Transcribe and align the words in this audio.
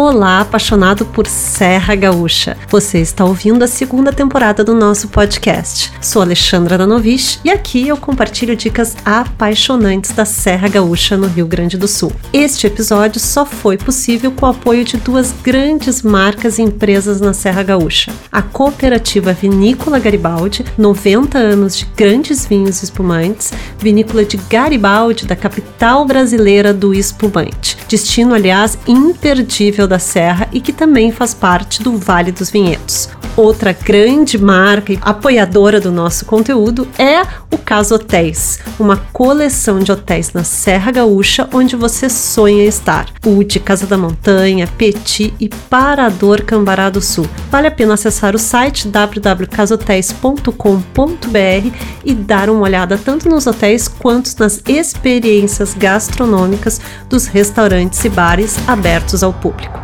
Olá, 0.00 0.42
apaixonado 0.42 1.04
por 1.04 1.26
Serra 1.26 1.96
Gaúcha. 1.96 2.56
Você 2.68 3.00
está 3.00 3.24
ouvindo 3.24 3.64
a 3.64 3.66
segunda 3.66 4.12
temporada 4.12 4.62
do 4.62 4.72
nosso 4.72 5.08
podcast. 5.08 5.92
Sou 6.00 6.22
Alexandra 6.22 6.78
Danovich 6.78 7.40
e 7.44 7.50
aqui 7.50 7.88
eu 7.88 7.96
compartilho 7.96 8.54
dicas 8.54 8.96
apaixonantes 9.04 10.12
da 10.12 10.24
Serra 10.24 10.68
Gaúcha 10.68 11.16
no 11.16 11.26
Rio 11.26 11.48
Grande 11.48 11.76
do 11.76 11.88
Sul. 11.88 12.12
Este 12.32 12.68
episódio 12.68 13.18
só 13.18 13.44
foi 13.44 13.76
possível 13.76 14.30
com 14.30 14.46
o 14.46 14.50
apoio 14.50 14.84
de 14.84 14.96
duas 14.98 15.34
grandes 15.42 16.00
marcas 16.00 16.58
e 16.58 16.62
empresas 16.62 17.20
na 17.20 17.32
Serra 17.32 17.64
Gaúcha. 17.64 18.12
A 18.30 18.40
Cooperativa 18.40 19.32
Vinícola 19.32 19.98
Garibaldi, 19.98 20.64
90 20.78 21.38
anos 21.38 21.76
de 21.76 21.84
grandes 21.96 22.46
vinhos 22.46 22.84
espumantes, 22.84 23.52
vinícola 23.80 24.24
de 24.24 24.36
Garibaldi, 24.48 25.26
da 25.26 25.34
capital 25.34 26.04
brasileira 26.04 26.72
do 26.72 26.94
espumante. 26.94 27.76
Destino, 27.88 28.34
aliás, 28.34 28.78
imperdível 28.86 29.87
da 29.88 29.98
Serra 29.98 30.46
e 30.52 30.60
que 30.60 30.72
também 30.72 31.10
faz 31.10 31.34
parte 31.34 31.82
do 31.82 31.96
Vale 31.96 32.30
dos 32.30 32.50
Vinhedos. 32.50 33.08
Outra 33.38 33.72
grande 33.72 34.36
marca 34.36 34.92
e 34.92 34.98
apoiadora 35.00 35.80
do 35.80 35.92
nosso 35.92 36.24
conteúdo 36.24 36.88
é 36.98 37.22
o 37.52 37.56
Caso 37.56 37.94
Hotéis, 37.94 38.58
uma 38.80 38.96
coleção 39.12 39.78
de 39.78 39.92
hotéis 39.92 40.32
na 40.32 40.42
Serra 40.42 40.90
Gaúcha 40.90 41.48
onde 41.52 41.76
você 41.76 42.10
sonha 42.10 42.64
estar. 42.64 43.06
Ude, 43.24 43.60
Casa 43.60 43.86
da 43.86 43.96
Montanha, 43.96 44.66
Petit 44.66 45.32
e 45.38 45.48
Parador 45.48 46.42
Cambará 46.42 46.90
do 46.90 47.00
Sul. 47.00 47.28
Vale 47.48 47.68
a 47.68 47.70
pena 47.70 47.94
acessar 47.94 48.34
o 48.34 48.40
site 48.40 48.88
www.casotéis.com.br 48.88 51.76
e 52.04 52.14
dar 52.14 52.50
uma 52.50 52.62
olhada 52.62 52.98
tanto 52.98 53.28
nos 53.28 53.46
hotéis 53.46 53.86
quanto 53.86 54.34
nas 54.40 54.60
experiências 54.66 55.74
gastronômicas 55.74 56.80
dos 57.08 57.26
restaurantes 57.26 58.04
e 58.04 58.08
bares 58.08 58.58
abertos 58.66 59.22
ao 59.22 59.32
público. 59.32 59.77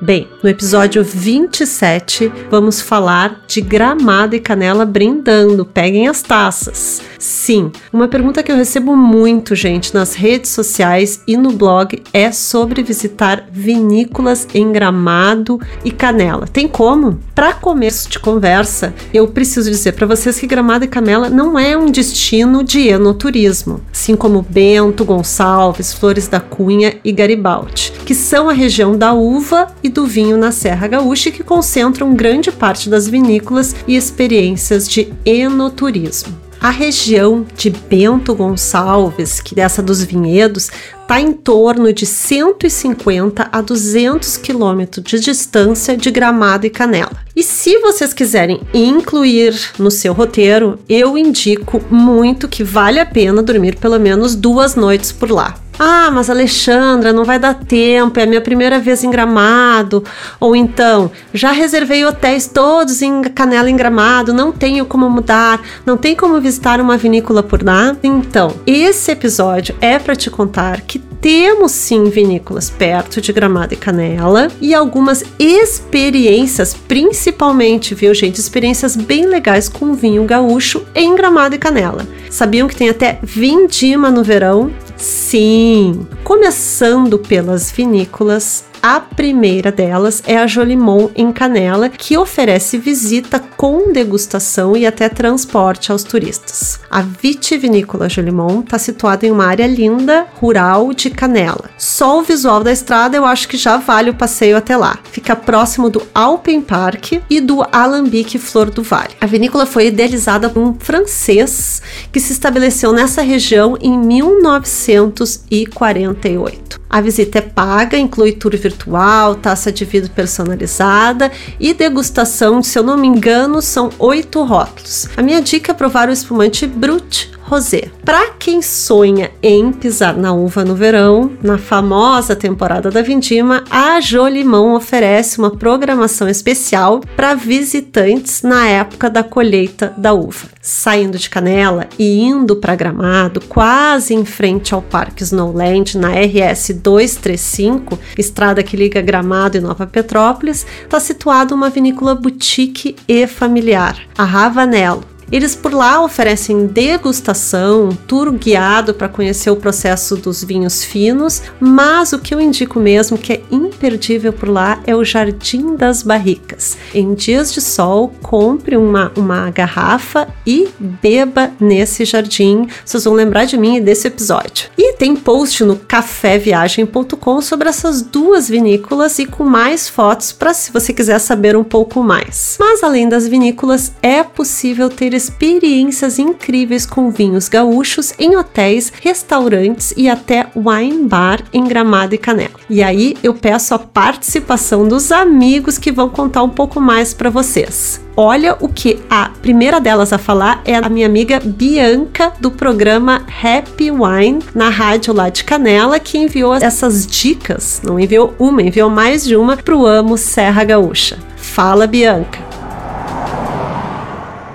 Bem, 0.00 0.28
no 0.44 0.48
episódio 0.48 1.02
27 1.02 2.30
vamos 2.48 2.80
falar 2.80 3.42
de 3.48 3.60
gramado 3.60 4.36
e 4.36 4.40
canela 4.40 4.86
brindando. 4.86 5.64
Peguem 5.64 6.06
as 6.06 6.22
taças. 6.22 7.02
Sim, 7.18 7.72
uma 7.92 8.06
pergunta 8.06 8.40
que 8.40 8.52
eu 8.52 8.56
recebo 8.56 8.94
muito, 8.94 9.56
gente, 9.56 9.92
nas 9.92 10.14
redes 10.14 10.52
sociais 10.52 11.20
e 11.26 11.36
no 11.36 11.50
blog 11.50 12.00
é 12.12 12.30
sobre 12.30 12.80
visitar 12.80 13.48
vinícolas 13.50 14.46
em 14.54 14.70
Gramado 14.70 15.60
e 15.84 15.90
Canela. 15.90 16.46
Tem 16.46 16.68
como? 16.68 17.18
Para 17.34 17.54
começo 17.54 18.08
de 18.08 18.20
conversa, 18.20 18.94
eu 19.12 19.26
preciso 19.26 19.68
dizer 19.68 19.92
para 19.92 20.06
vocês 20.06 20.38
que 20.38 20.46
Gramado 20.46 20.84
e 20.84 20.88
Canela 20.88 21.28
não 21.28 21.58
é 21.58 21.76
um 21.76 21.90
destino 21.90 22.62
de 22.62 22.86
enoturismo, 22.86 23.80
assim 23.92 24.14
como 24.14 24.46
Bento, 24.48 25.04
Gonçalves, 25.04 25.92
Flores 25.92 26.28
da 26.28 26.38
Cunha 26.38 26.98
e 27.02 27.10
Garibaldi, 27.10 27.92
que 28.08 28.14
são 28.14 28.48
a 28.48 28.54
região 28.54 28.96
da 28.96 29.12
uva 29.12 29.66
e 29.82 29.88
do 29.90 30.06
vinho 30.06 30.38
na 30.38 30.50
Serra 30.50 30.88
Gaúcha 30.88 31.30
que 31.30 31.44
concentram 31.44 32.14
grande 32.14 32.50
parte 32.50 32.88
das 32.88 33.06
vinícolas 33.06 33.76
e 33.86 33.96
experiências 33.96 34.88
de 34.88 35.12
enoturismo. 35.26 36.34
A 36.58 36.70
região 36.70 37.44
de 37.54 37.68
Bento 37.68 38.34
Gonçalves, 38.34 39.42
que 39.42 39.54
dessa 39.54 39.82
dos 39.82 40.02
vinhedos, 40.02 40.70
está 41.08 41.18
em 41.18 41.32
torno 41.32 41.90
de 41.90 42.04
150 42.04 43.48
a 43.50 43.62
200 43.62 44.36
quilômetros 44.36 45.02
de 45.06 45.18
distância 45.18 45.96
de 45.96 46.10
Gramado 46.10 46.66
e 46.66 46.70
Canela. 46.70 47.16
E 47.34 47.42
se 47.42 47.78
vocês 47.78 48.12
quiserem 48.12 48.60
incluir 48.74 49.58
no 49.78 49.90
seu 49.90 50.12
roteiro, 50.12 50.78
eu 50.86 51.16
indico 51.16 51.82
muito 51.90 52.46
que 52.46 52.62
vale 52.62 53.00
a 53.00 53.06
pena 53.06 53.42
dormir 53.42 53.76
pelo 53.76 53.98
menos 53.98 54.34
duas 54.34 54.74
noites 54.74 55.10
por 55.10 55.30
lá. 55.30 55.54
Ah, 55.78 56.10
mas 56.10 56.28
Alexandra, 56.28 57.12
não 57.12 57.24
vai 57.24 57.38
dar 57.38 57.54
tempo, 57.54 58.18
é 58.18 58.24
a 58.24 58.26
minha 58.26 58.40
primeira 58.40 58.80
vez 58.80 59.04
em 59.04 59.10
Gramado. 59.10 60.02
Ou 60.40 60.56
então, 60.56 61.08
já 61.32 61.52
reservei 61.52 62.04
hotéis 62.04 62.48
todos 62.48 63.00
em 63.00 63.22
Canela 63.22 63.70
em 63.70 63.76
Gramado, 63.76 64.32
não 64.32 64.50
tenho 64.50 64.84
como 64.84 65.08
mudar, 65.08 65.60
não 65.86 65.96
tem 65.96 66.16
como 66.16 66.40
visitar 66.40 66.80
uma 66.80 66.96
vinícola 66.96 67.44
por 67.44 67.62
lá. 67.62 67.96
Então, 68.02 68.56
esse 68.66 69.12
episódio 69.12 69.76
é 69.80 70.00
para 70.00 70.16
te 70.16 70.28
contar 70.28 70.80
que 70.80 70.97
temos 71.20 71.72
sim 71.72 72.04
vinícolas 72.04 72.70
perto 72.70 73.20
de 73.20 73.32
Gramado 73.32 73.74
e 73.74 73.76
Canela 73.76 74.48
e 74.60 74.74
algumas 74.74 75.24
experiências, 75.38 76.74
principalmente, 76.74 77.94
viu, 77.94 78.14
gente? 78.14 78.38
Experiências 78.40 78.96
bem 78.96 79.26
legais 79.26 79.68
com 79.68 79.94
vinho 79.94 80.24
gaúcho 80.24 80.84
em 80.94 81.14
Gramado 81.14 81.54
e 81.54 81.58
Canela. 81.58 82.06
Sabiam 82.30 82.68
que 82.68 82.76
tem 82.76 82.88
até 82.88 83.18
vindima 83.22 84.10
no 84.10 84.22
verão? 84.22 84.70
Sim! 84.96 86.06
Começando 86.24 87.18
pelas 87.18 87.70
vinícolas 87.70 88.64
a 88.82 89.00
primeira 89.00 89.72
delas 89.72 90.22
é 90.26 90.38
a 90.38 90.46
Jolimon 90.46 91.08
em 91.14 91.32
Canela, 91.32 91.88
que 91.88 92.16
oferece 92.16 92.78
visita 92.78 93.38
com 93.56 93.92
degustação 93.92 94.76
e 94.76 94.86
até 94.86 95.08
transporte 95.08 95.90
aos 95.90 96.04
turistas. 96.04 96.78
A 96.90 97.02
vitivinícola 97.02 98.08
Jolimon 98.08 98.60
está 98.60 98.78
situada 98.78 99.26
em 99.26 99.30
uma 99.30 99.46
área 99.46 99.66
linda, 99.66 100.26
rural 100.34 100.92
de 100.92 101.10
Canela. 101.10 101.70
Só 101.76 102.18
o 102.18 102.22
visual 102.22 102.62
da 102.62 102.72
estrada 102.72 103.16
eu 103.16 103.24
acho 103.24 103.48
que 103.48 103.56
já 103.56 103.76
vale 103.76 104.10
o 104.10 104.14
passeio 104.14 104.56
até 104.56 104.76
lá. 104.76 104.98
Fica 105.10 105.34
próximo 105.34 105.90
do 105.90 106.02
Alpen 106.14 106.60
Park 106.60 107.14
e 107.28 107.40
do 107.40 107.64
Alambique 107.72 108.38
Flor 108.38 108.70
do 108.70 108.82
Vale. 108.82 109.16
A 109.20 109.26
vinícola 109.26 109.66
foi 109.66 109.88
idealizada 109.88 110.48
por 110.48 110.62
um 110.62 110.74
francês 110.78 111.82
que 112.12 112.20
se 112.20 112.32
estabeleceu 112.32 112.92
nessa 112.92 113.22
região 113.22 113.76
em 113.80 113.98
1948. 113.98 116.78
A 116.90 117.00
visita 117.00 117.38
é 117.38 117.42
paga, 117.42 117.98
inclui 117.98 118.32
tour 118.32 118.56
virtual, 118.56 119.34
taça 119.34 119.70
de 119.70 119.84
vidro 119.84 120.10
personalizada 120.10 121.30
e 121.60 121.74
degustação, 121.74 122.62
se 122.62 122.78
eu 122.78 122.82
não 122.82 122.96
me 122.96 123.06
engano, 123.06 123.60
são 123.60 123.90
oito 123.98 124.42
rótulos. 124.42 125.08
A 125.16 125.22
minha 125.22 125.42
dica 125.42 125.72
é 125.72 125.74
provar 125.74 126.08
o 126.08 126.12
espumante 126.12 126.66
Brut 126.66 127.30
rosé. 127.48 127.90
Para 128.04 128.30
quem 128.38 128.60
sonha 128.60 129.30
em 129.42 129.72
pisar 129.72 130.16
na 130.16 130.32
uva 130.32 130.64
no 130.64 130.74
verão, 130.74 131.32
na 131.42 131.58
famosa 131.58 132.36
temporada 132.36 132.90
da 132.90 133.02
vindima, 133.02 133.64
a 133.70 134.00
Jolimão 134.00 134.74
oferece 134.74 135.38
uma 135.38 135.50
programação 135.50 136.28
especial 136.28 137.00
para 137.16 137.34
visitantes 137.34 138.42
na 138.42 138.68
época 138.68 139.08
da 139.08 139.24
colheita 139.24 139.92
da 139.96 140.12
uva. 140.12 140.48
Saindo 140.60 141.18
de 141.18 141.30
Canela 141.30 141.88
e 141.98 142.20
indo 142.20 142.56
para 142.56 142.76
Gramado, 142.76 143.40
quase 143.48 144.14
em 144.14 144.24
frente 144.24 144.74
ao 144.74 144.82
Parque 144.82 145.22
Snowland, 145.22 145.96
na 145.96 146.10
RS 146.10 146.74
235, 146.74 147.98
estrada 148.18 148.62
que 148.62 148.76
liga 148.76 149.00
Gramado 149.00 149.56
e 149.56 149.60
Nova 149.60 149.86
Petrópolis, 149.86 150.66
está 150.82 151.00
situada 151.00 151.54
uma 151.54 151.70
vinícola 151.70 152.14
boutique 152.14 152.94
e 153.08 153.26
familiar, 153.26 153.98
a 154.16 154.24
Ravanello 154.24 155.17
eles 155.30 155.54
por 155.54 155.72
lá 155.72 156.02
oferecem 156.02 156.66
degustação, 156.66 157.90
tour 158.06 158.32
guiado 158.32 158.94
para 158.94 159.08
conhecer 159.08 159.50
o 159.50 159.56
processo 159.56 160.16
dos 160.16 160.42
vinhos 160.42 160.82
finos, 160.84 161.42
mas 161.60 162.12
o 162.12 162.18
que 162.18 162.34
eu 162.34 162.40
indico 162.40 162.80
mesmo 162.80 163.18
que 163.18 163.34
é 163.34 163.42
imperdível 163.50 164.32
por 164.32 164.48
lá 164.48 164.80
é 164.86 164.94
o 164.94 165.04
Jardim 165.04 165.76
das 165.76 166.02
Barricas. 166.02 166.76
Em 166.94 167.14
dias 167.14 167.52
de 167.52 167.60
sol, 167.60 168.12
compre 168.22 168.76
uma, 168.76 169.12
uma 169.16 169.50
garrafa 169.50 170.28
e 170.46 170.68
beba 170.78 171.50
nesse 171.60 172.04
jardim. 172.04 172.66
Vocês 172.84 173.04
vão 173.04 173.14
lembrar 173.14 173.44
de 173.44 173.56
mim 173.56 173.76
e 173.76 173.80
desse 173.80 174.08
episódio. 174.08 174.70
E 174.76 174.94
tem 174.94 175.14
post 175.14 175.64
no 175.64 175.76
caféviagem.com 175.76 177.40
sobre 177.40 177.68
essas 177.68 178.02
duas 178.02 178.48
vinícolas 178.48 179.18
e 179.18 179.26
com 179.26 179.44
mais 179.44 179.88
fotos 179.88 180.32
para 180.32 180.54
se 180.54 180.72
você 180.72 180.92
quiser 180.92 181.18
saber 181.18 181.56
um 181.56 181.64
pouco 181.64 182.02
mais. 182.02 182.56
Mas 182.58 182.82
além 182.82 183.08
das 183.08 183.26
vinícolas, 183.26 183.92
é 184.02 184.22
possível 184.22 184.88
ter 184.88 185.14
experiências 185.18 186.18
incríveis 186.18 186.86
com 186.86 187.10
vinhos 187.10 187.48
gaúchos 187.48 188.14
em 188.18 188.36
hotéis, 188.36 188.92
restaurantes 189.02 189.92
e 189.96 190.08
até 190.08 190.46
wine 190.54 191.08
bar 191.08 191.42
em 191.52 191.64
Gramado 191.64 192.14
e 192.14 192.18
Canela. 192.18 192.54
E 192.70 192.82
aí 192.82 193.16
eu 193.22 193.34
peço 193.34 193.74
a 193.74 193.78
participação 193.78 194.86
dos 194.86 195.10
amigos 195.10 195.76
que 195.76 195.90
vão 195.90 196.08
contar 196.08 196.44
um 196.44 196.48
pouco 196.48 196.80
mais 196.80 197.12
para 197.12 197.30
vocês. 197.30 198.00
Olha 198.16 198.56
o 198.60 198.68
que 198.68 198.98
a 199.08 199.30
primeira 199.42 199.80
delas 199.80 200.12
a 200.12 200.18
falar 200.18 200.60
é 200.64 200.74
a 200.74 200.88
minha 200.88 201.06
amiga 201.06 201.38
Bianca 201.38 202.32
do 202.40 202.50
programa 202.50 203.24
Happy 203.42 203.90
Wine 203.90 204.40
na 204.54 204.68
rádio 204.68 205.12
lá 205.14 205.28
de 205.28 205.44
Canela 205.44 206.00
que 206.00 206.18
enviou 206.18 206.54
essas 206.54 207.06
dicas, 207.06 207.80
não 207.84 207.98
enviou 207.98 208.34
uma, 208.38 208.62
enviou 208.62 208.90
mais 208.90 209.24
de 209.24 209.36
uma 209.36 209.56
para 209.56 209.76
o 209.76 209.86
Amo 209.86 210.16
Serra 210.16 210.64
Gaúcha. 210.64 211.18
Fala, 211.36 211.86
Bianca. 211.86 212.47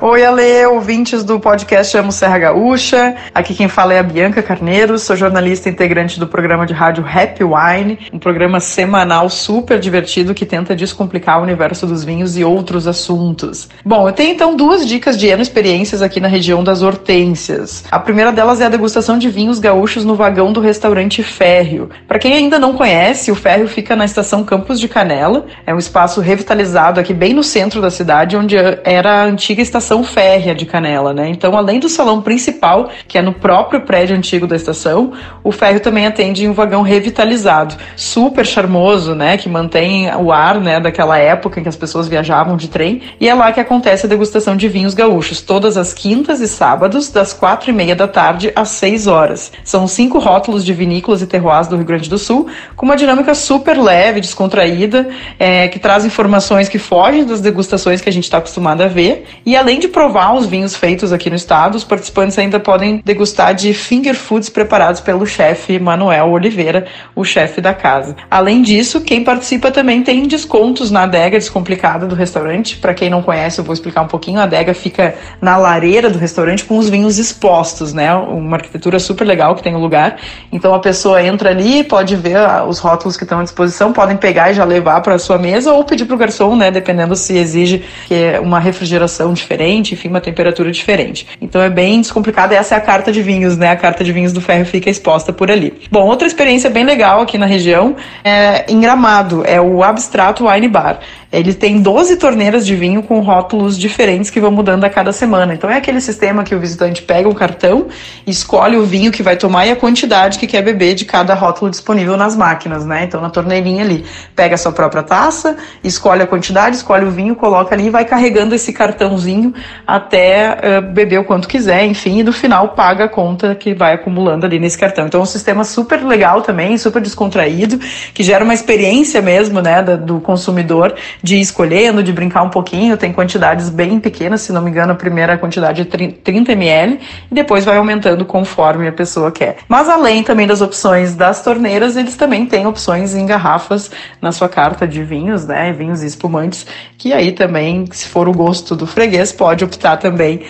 Oi, 0.06 0.22
Ale, 0.26 0.66
ouvintes 0.66 1.24
do 1.24 1.40
podcast 1.40 1.96
Amo 1.96 2.12
Serra 2.12 2.38
Gaúcha. 2.38 3.16
Aqui 3.34 3.54
quem 3.54 3.70
fala 3.70 3.94
é 3.94 4.00
a 4.00 4.04
Bianca 4.04 4.44
Carneiro, 4.44 5.00
sou 5.00 5.16
jornalista 5.16 5.70
integrante 5.70 6.20
do 6.20 6.28
programa 6.28 6.66
de 6.66 6.74
rádio 6.74 7.06
Happy 7.08 7.42
Wine, 7.42 7.98
um 8.12 8.20
programa 8.20 8.60
semanal 8.60 9.30
super 9.30 9.80
divertido 9.80 10.34
que 10.34 10.46
tenta 10.46 10.76
descomplicar 10.76 11.40
o 11.40 11.44
universo 11.44 11.88
dos 11.88 12.04
vinhos 12.04 12.38
e 12.38 12.44
outros 12.44 12.86
assuntos. 12.86 13.70
Bom, 13.86 14.06
eu 14.06 14.12
tenho 14.12 14.34
então 14.34 14.58
duas 14.58 14.86
dicas 14.86 15.18
de 15.18 15.30
eno 15.30 15.42
experiências 15.42 16.02
aqui 16.02 16.20
na 16.20 16.28
região 16.28 16.66
das 16.66 16.82
Hortênsias. 16.82 17.86
A 17.90 17.98
primeira 17.98 18.34
delas 18.34 18.60
é 18.60 18.66
a 18.66 18.70
degustação 18.70 19.18
de 19.18 19.30
vinhos 19.30 19.58
gaúchos 19.58 20.04
no 20.04 20.16
vagão 20.16 20.52
do 20.52 20.60
restaurante 20.60 21.24
Férreo. 21.24 21.90
Para 22.10 22.20
quem 22.20 22.34
ainda 22.34 22.60
não 22.60 22.74
conhece, 22.74 23.32
o 23.32 23.36
Férreo 23.36 23.70
fica 23.70 23.96
na 23.96 24.04
estação 24.04 24.44
Campos 24.44 24.82
de 24.82 24.90
Canela, 24.90 25.46
é 25.66 25.74
um 25.74 25.80
espaço 25.80 26.20
revitalizado 26.20 27.00
aqui 27.00 27.14
bem 27.14 27.34
no 27.34 27.42
centro 27.42 27.82
da 27.82 27.90
cidade, 27.90 28.36
onde 28.36 28.58
era 28.84 29.22
a 29.22 29.24
antiga 29.24 29.62
estação 29.62 29.93
estação 29.94 30.04
férrea 30.04 30.56
de 30.56 30.66
Canela, 30.66 31.14
né? 31.14 31.30
Então, 31.30 31.56
além 31.56 31.80
do 31.80 31.88
salão 31.88 32.22
principal, 32.22 32.90
que 33.08 33.18
é 33.18 33.22
no 33.22 33.34
próprio 33.34 33.82
prédio 33.82 34.16
antigo 34.16 34.48
da 34.48 34.56
estação, 34.56 35.12
o 35.44 35.52
férreo 35.52 35.80
também 35.80 36.08
atende 36.08 36.46
em 36.46 36.50
um 36.50 36.54
vagão 36.54 36.82
revitalizado, 36.82 37.76
super 37.96 38.46
charmoso, 38.46 39.14
né? 39.14 39.38
Que 39.38 39.48
mantém 39.48 40.10
o 40.16 40.32
ar, 40.32 40.60
né? 40.60 40.80
Daquela 40.80 41.18
época 41.18 41.60
em 41.60 41.64
que 41.64 41.70
as 41.70 41.76
pessoas 41.76 42.08
viajavam 42.08 42.58
de 42.58 42.68
trem. 42.68 43.02
E 43.20 43.30
é 43.30 43.34
lá 43.36 43.52
que 43.52 43.60
acontece 43.60 44.06
a 44.06 44.10
degustação 44.10 44.56
de 44.56 44.68
vinhos 44.68 44.94
gaúchos, 44.94 45.42
todas 45.42 45.78
as 45.78 45.94
quintas 45.94 46.40
e 46.42 46.48
sábados, 46.48 47.12
das 47.12 47.34
quatro 47.34 47.70
e 47.70 47.74
meia 47.74 47.96
da 47.96 48.08
tarde 48.08 48.52
às 48.56 48.70
seis 48.70 49.06
horas. 49.06 49.52
São 49.64 49.88
cinco 49.88 50.18
rótulos 50.18 50.66
de 50.66 50.74
vinícolas 50.74 51.22
e 51.22 51.28
terroirs 51.28 51.68
do 51.68 51.76
Rio 51.76 51.86
Grande 51.86 52.10
do 52.10 52.18
Sul, 52.18 52.48
com 52.76 52.86
uma 52.86 52.96
dinâmica 52.96 53.36
super 53.36 53.78
leve, 53.78 54.22
descontraída, 54.22 55.10
é, 55.38 55.68
que 55.68 55.78
traz 55.78 56.06
informações 56.06 56.68
que 56.68 56.80
fogem 56.80 57.26
das 57.26 57.42
degustações 57.42 58.02
que 58.02 58.10
a 58.10 58.12
gente 58.12 58.24
está 58.24 58.38
acostumado 58.38 58.82
a 58.82 58.88
ver. 58.88 59.26
E 59.46 59.56
além 59.56 59.83
de 59.84 59.90
provar 59.90 60.34
os 60.34 60.46
vinhos 60.46 60.78
feitos 60.78 61.12
aqui 61.12 61.30
no 61.30 61.36
estado, 61.36 61.76
os 61.76 61.84
participantes 61.84 62.40
ainda 62.40 62.58
podem 62.58 63.02
degustar 63.04 63.54
de 63.54 63.74
finger 63.74 64.16
foods 64.16 64.48
preparados 64.48 65.02
pelo 65.02 65.26
chefe 65.26 65.78
Manuel 65.78 66.30
Oliveira, 66.30 66.86
o 67.14 67.26
chefe 67.26 67.60
da 67.60 67.74
casa. 67.74 68.16
Além 68.32 68.62
disso, 68.62 69.02
quem 69.02 69.26
participa 69.26 69.72
também 69.72 70.02
tem 70.02 70.26
descontos 70.26 70.90
na 70.90 71.04
adega 71.04 71.38
descomplicada 71.38 72.08
do 72.08 72.16
restaurante. 72.16 72.78
Para 72.78 72.94
quem 72.94 73.10
não 73.10 73.22
conhece, 73.22 73.60
eu 73.60 73.66
vou 73.66 73.74
explicar 73.74 74.04
um 74.04 74.08
pouquinho. 74.08 74.40
A 74.40 74.44
adega 74.44 74.74
fica 74.74 75.16
na 75.42 75.58
lareira 75.58 76.10
do 76.10 76.18
restaurante 76.18 76.64
com 76.64 76.78
os 76.78 76.90
vinhos 76.90 77.20
expostos, 77.20 77.94
né? 77.94 78.16
Uma 78.16 78.56
arquitetura 78.56 79.00
super 79.00 79.26
legal 79.26 79.54
que 79.54 79.64
tem 79.64 79.76
o 79.76 79.80
lugar. 79.80 80.18
Então 80.50 80.74
a 80.74 80.80
pessoa 80.80 81.22
entra 81.22 81.50
ali, 81.50 81.84
pode 81.84 82.16
ver 82.16 82.38
os 82.70 82.80
rótulos 82.80 83.18
que 83.18 83.24
estão 83.24 83.42
à 83.42 83.44
disposição, 83.44 83.92
podem 83.92 84.16
pegar 84.16 84.50
e 84.50 84.54
já 84.54 84.64
levar 84.64 85.02
para 85.02 85.20
sua 85.20 85.38
mesa 85.38 85.74
ou 85.74 85.84
pedir 85.84 86.06
para 86.06 86.16
o 86.16 86.18
garçom, 86.18 86.56
né? 86.56 86.72
Dependendo 86.72 87.18
se 87.18 87.38
exige 87.38 87.84
é 88.10 88.40
uma 88.40 88.60
refrigeração 88.62 89.34
diferente 89.34 89.63
diferente, 89.64 89.94
enfim, 89.94 90.10
uma 90.10 90.22
temperatura 90.22 90.72
diferente. 90.72 91.28
Então 91.42 91.62
é 91.62 91.70
bem 91.70 92.02
descomplicado. 92.02 92.54
Essa 92.54 92.76
é 92.76 92.78
a 92.78 92.82
carta 92.82 93.12
de 93.12 93.22
vinhos, 93.22 93.58
né? 93.58 93.70
A 93.70 93.76
carta 93.76 94.04
de 94.04 94.12
vinhos 94.12 94.34
do 94.34 94.42
ferro 94.42 94.66
fica 94.66 94.90
exposta 94.90 95.32
por 95.32 95.50
ali. 95.50 95.74
Bom, 95.90 96.06
outra 96.06 96.28
experiência 96.28 96.70
bem 96.70 96.84
legal 96.84 97.22
aqui 97.22 97.38
na 97.38 97.46
região 97.46 97.96
é 98.24 98.66
em 98.72 98.80
Gramado, 98.80 99.44
é 99.46 99.60
o 99.62 99.84
Abstrato 99.84 100.48
Wine 100.48 100.68
Bar. 100.68 101.00
Ele 101.34 101.52
tem 101.52 101.82
12 101.82 102.18
torneiras 102.18 102.64
de 102.64 102.76
vinho 102.76 103.02
com 103.02 103.20
rótulos 103.20 103.76
diferentes 103.76 104.30
que 104.30 104.40
vão 104.40 104.52
mudando 104.52 104.84
a 104.84 104.90
cada 104.90 105.12
semana. 105.12 105.56
Então 105.56 105.68
é 105.68 105.78
aquele 105.78 106.00
sistema 106.00 106.44
que 106.44 106.54
o 106.54 106.60
visitante 106.60 107.02
pega 107.02 107.28
um 107.28 107.34
cartão, 107.34 107.88
escolhe 108.28 108.78
o 108.78 108.86
vinho 108.86 109.12
que 109.12 109.24
vai 109.24 109.36
tomar 109.36 109.66
e 109.66 109.72
a 109.72 109.76
quantidade 109.76 110.38
que 110.38 110.46
quer 110.46 110.62
beber 110.62 110.94
de 110.94 111.06
cada 111.06 111.34
rótulo 111.34 111.72
disponível 111.72 112.16
nas 112.16 112.36
máquinas, 112.36 112.86
né? 112.86 113.06
Então 113.06 113.20
na 113.20 113.32
torneirinha 113.32 113.84
ali, 113.84 114.06
pega 114.36 114.54
a 114.54 114.58
sua 114.60 114.72
própria 114.72 115.02
taça, 115.02 115.58
escolhe 115.84 116.22
a 116.22 116.28
quantidade, 116.28 116.76
escolhe 116.76 117.06
o 117.06 117.10
vinho, 117.10 117.36
coloca 117.36 117.74
ali 117.74 117.88
e 117.88 117.90
vai 117.90 118.06
carregando 118.06 118.54
esse 118.54 118.72
cartãozinho 118.72 119.56
até 119.88 120.52
uh, 120.52 120.82
beber 120.84 121.20
o 121.20 121.24
quanto 121.24 121.48
quiser, 121.48 121.84
enfim, 121.84 122.20
e 122.20 122.24
no 122.24 122.32
final 122.32 122.70
paga 122.70 123.06
a 123.06 123.10
conta 123.10 123.56
que 123.56 123.74
vai 123.74 123.94
acumulando 123.96 124.46
ali 124.46 124.60
nesse 124.60 124.78
cartão. 124.78 125.08
Então 125.08 125.20
é 125.20 125.24
um 125.24 125.26
sistema 125.26 125.64
super 125.64 126.06
legal 126.06 126.44
também, 126.44 126.78
super 126.78 127.02
descontraído, 127.02 127.80
que 128.14 128.22
gera 128.22 128.44
uma 128.44 128.54
experiência 128.54 129.20
mesmo, 129.20 129.62
né, 129.62 129.82
do 129.82 130.20
consumidor 130.20 130.94
de 131.24 131.38
ir 131.38 131.40
escolhendo, 131.40 132.04
de 132.04 132.12
brincar 132.12 132.44
um 132.44 132.50
pouquinho. 132.50 132.98
Tem 132.98 133.14
quantidades 133.14 133.70
bem 133.70 134.00
pequenas, 134.00 134.42
se 134.42 134.52
não 134.52 134.62
me 134.62 134.70
engano, 134.70 134.92
a 134.92 134.96
primeira 134.96 135.38
quantidade 135.38 135.82
é 135.82 135.86
30 135.86 136.52
ml 136.52 137.00
e 137.32 137.34
depois 137.34 137.64
vai 137.64 137.78
aumentando 137.78 138.26
conforme 138.26 138.88
a 138.88 138.92
pessoa 138.92 139.32
quer. 139.32 139.58
Mas 139.70 139.88
além 139.88 140.22
também 140.22 140.46
das 140.46 140.62
opções 140.62 141.16
das 141.16 141.42
torneiras, 141.42 141.96
eles 141.96 142.18
também 142.18 142.46
têm 142.46 142.68
opções 142.68 143.16
em 143.16 143.26
garrafas 143.26 143.90
na 144.22 144.34
sua 144.34 144.50
carta 144.50 144.86
de 144.86 145.02
vinhos, 145.02 145.46
né? 145.46 145.72
Vinhos 145.72 146.04
e 146.04 146.06
espumantes, 146.06 146.68
que 146.98 147.14
aí 147.14 147.32
também, 147.32 147.86
se 147.92 148.08
for 148.10 148.28
o 148.28 148.34
gosto 148.34 148.76
do 148.76 148.86
freguês, 148.86 149.32
pode 149.32 149.64
optar 149.64 149.98
também 149.98 150.42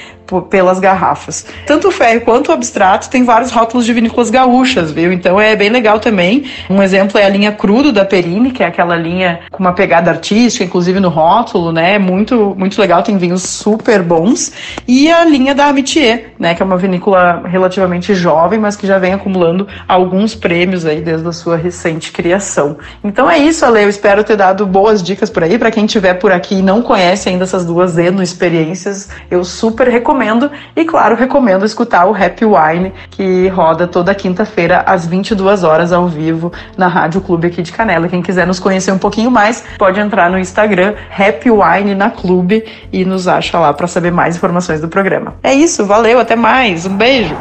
pelas 0.50 0.80
garrafas. 0.80 1.46
Tanto 1.66 1.90
o 1.90 1.92
ferro 1.92 2.22
quanto 2.22 2.50
o 2.50 2.52
abstrato 2.52 3.10
tem 3.10 3.24
vários 3.24 3.52
rótulos 3.52 3.86
de 3.86 3.94
vinícolas 3.94 4.30
gaúchas, 4.30 4.92
viu? 4.92 5.12
Então 5.12 5.40
é 5.40 5.56
bem 5.56 5.70
legal 5.70 6.00
também. 6.00 6.46
Um 6.70 6.82
exemplo 6.82 7.20
é 7.20 7.26
a 7.26 7.30
linha 7.30 7.52
Crudo 7.52 7.92
da 7.92 8.06
Perini, 8.06 8.52
que 8.52 8.64
é 8.64 8.68
aquela 8.68 8.96
linha 8.96 9.42
com 9.52 9.60
uma 9.62 9.74
pegada 9.74 10.10
artística, 10.10 10.64
inclusive 10.64 11.00
no 11.00 11.10
rótulo, 11.10 11.72
né? 11.72 12.00
Muito, 12.00 12.56
muito 12.58 12.80
legal, 12.80 13.04
tem 13.04 13.18
vinhos 13.18 13.44
super 13.44 14.02
bons. 14.02 14.54
E 14.88 15.12
a 15.12 15.26
linha 15.26 15.54
da 15.54 15.68
Amitié, 15.68 16.28
né? 16.40 16.56
Que 16.56 16.64
é 16.64 16.66
uma 16.66 16.78
vinícola 16.78 17.44
relativamente 17.46 18.16
jovem, 18.16 18.60
mas 18.60 18.76
que 18.76 18.88
já 18.88 18.98
vem 18.98 19.14
acumulando 19.14 19.68
alguns 19.88 20.34
prêmios 20.34 20.86
aí 20.86 21.02
desde 21.02 21.28
a 21.28 21.32
sua 21.32 21.58
recente 21.58 22.12
criação. 22.12 22.78
Então 23.04 23.30
é 23.30 23.38
isso, 23.38 23.66
Ale. 23.66 23.84
Eu 23.84 23.90
espero 23.90 24.24
ter 24.24 24.38
dado 24.38 24.66
boas 24.66 25.04
dicas 25.04 25.30
por 25.30 25.44
aí. 25.44 25.60
Para 25.60 25.72
quem 25.72 25.86
estiver 25.86 26.14
por 26.16 26.32
aqui 26.32 26.56
e 26.56 26.62
não 26.62 26.82
conhece 26.82 27.30
ainda 27.30 27.44
essas 27.44 27.66
duas 27.66 27.98
Eno 27.98 28.24
experiências, 28.24 29.10
eu 29.30 29.44
super 29.44 29.88
recomendo 29.88 30.13
recomendo. 30.14 30.52
E 30.76 30.86
claro, 30.86 31.16
recomendo 31.16 31.66
escutar 31.66 32.06
o 32.06 32.16
Happy 32.16 32.46
Wine, 32.46 32.94
que 33.10 33.48
roda 33.50 33.88
toda 33.88 34.14
quinta-feira 34.14 34.84
às 34.86 35.06
22 35.06 35.64
horas 35.64 35.92
ao 35.92 36.08
vivo 36.08 36.52
na 36.78 36.88
Rádio 36.88 37.22
Clube 37.22 37.48
aqui 37.48 37.62
de 37.62 37.72
Canela. 37.72 38.08
Quem 38.08 38.22
quiser 38.22 38.48
nos 38.48 38.60
conhecer 38.60 38.92
um 38.92 38.98
pouquinho 38.98 39.32
mais, 39.32 39.64
pode 39.78 40.00
entrar 40.00 40.30
no 40.30 40.38
Instagram 40.38 40.94
Happy 41.12 41.50
Wine 41.50 41.96
na 41.96 42.10
Clube 42.10 42.64
e 42.92 43.04
nos 43.04 43.28
acha 43.28 43.58
lá 43.60 43.74
para 43.74 43.88
saber 43.88 44.12
mais 44.12 44.36
informações 44.36 44.80
do 44.80 44.88
programa. 44.88 45.36
É 45.42 45.54
isso, 45.54 45.86
valeu, 45.86 46.20
até 46.20 46.36
mais. 46.36 46.86
Um 46.86 46.96
beijo. 46.96 47.36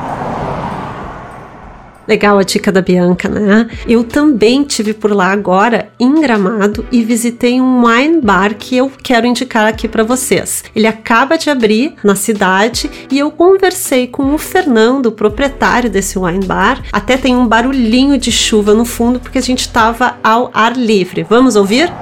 Legal 2.06 2.38
a 2.38 2.42
dica 2.42 2.72
da 2.72 2.82
Bianca, 2.82 3.28
né? 3.28 3.68
Eu 3.86 4.04
também 4.04 4.64
tive 4.64 4.92
por 4.92 5.12
lá 5.12 5.30
agora 5.32 5.90
em 5.98 6.20
Gramado 6.20 6.86
e 6.90 7.02
visitei 7.02 7.60
um 7.60 7.86
wine 7.86 8.20
bar 8.20 8.54
que 8.54 8.76
eu 8.76 8.90
quero 9.02 9.26
indicar 9.26 9.66
aqui 9.66 9.86
para 9.88 10.02
vocês. 10.02 10.64
Ele 10.74 10.86
acaba 10.86 11.38
de 11.38 11.50
abrir 11.50 11.94
na 12.02 12.14
cidade 12.14 12.90
e 13.10 13.18
eu 13.18 13.30
conversei 13.30 14.06
com 14.06 14.34
o 14.34 14.38
Fernando, 14.38 15.06
o 15.06 15.12
proprietário 15.12 15.90
desse 15.90 16.18
wine 16.18 16.46
bar. 16.46 16.82
Até 16.92 17.16
tem 17.16 17.36
um 17.36 17.46
barulhinho 17.46 18.18
de 18.18 18.32
chuva 18.32 18.74
no 18.74 18.84
fundo 18.84 19.20
porque 19.20 19.38
a 19.38 19.42
gente 19.42 19.60
estava 19.60 20.16
ao 20.22 20.50
ar 20.52 20.76
livre. 20.76 21.22
Vamos 21.28 21.56
ouvir? 21.56 21.92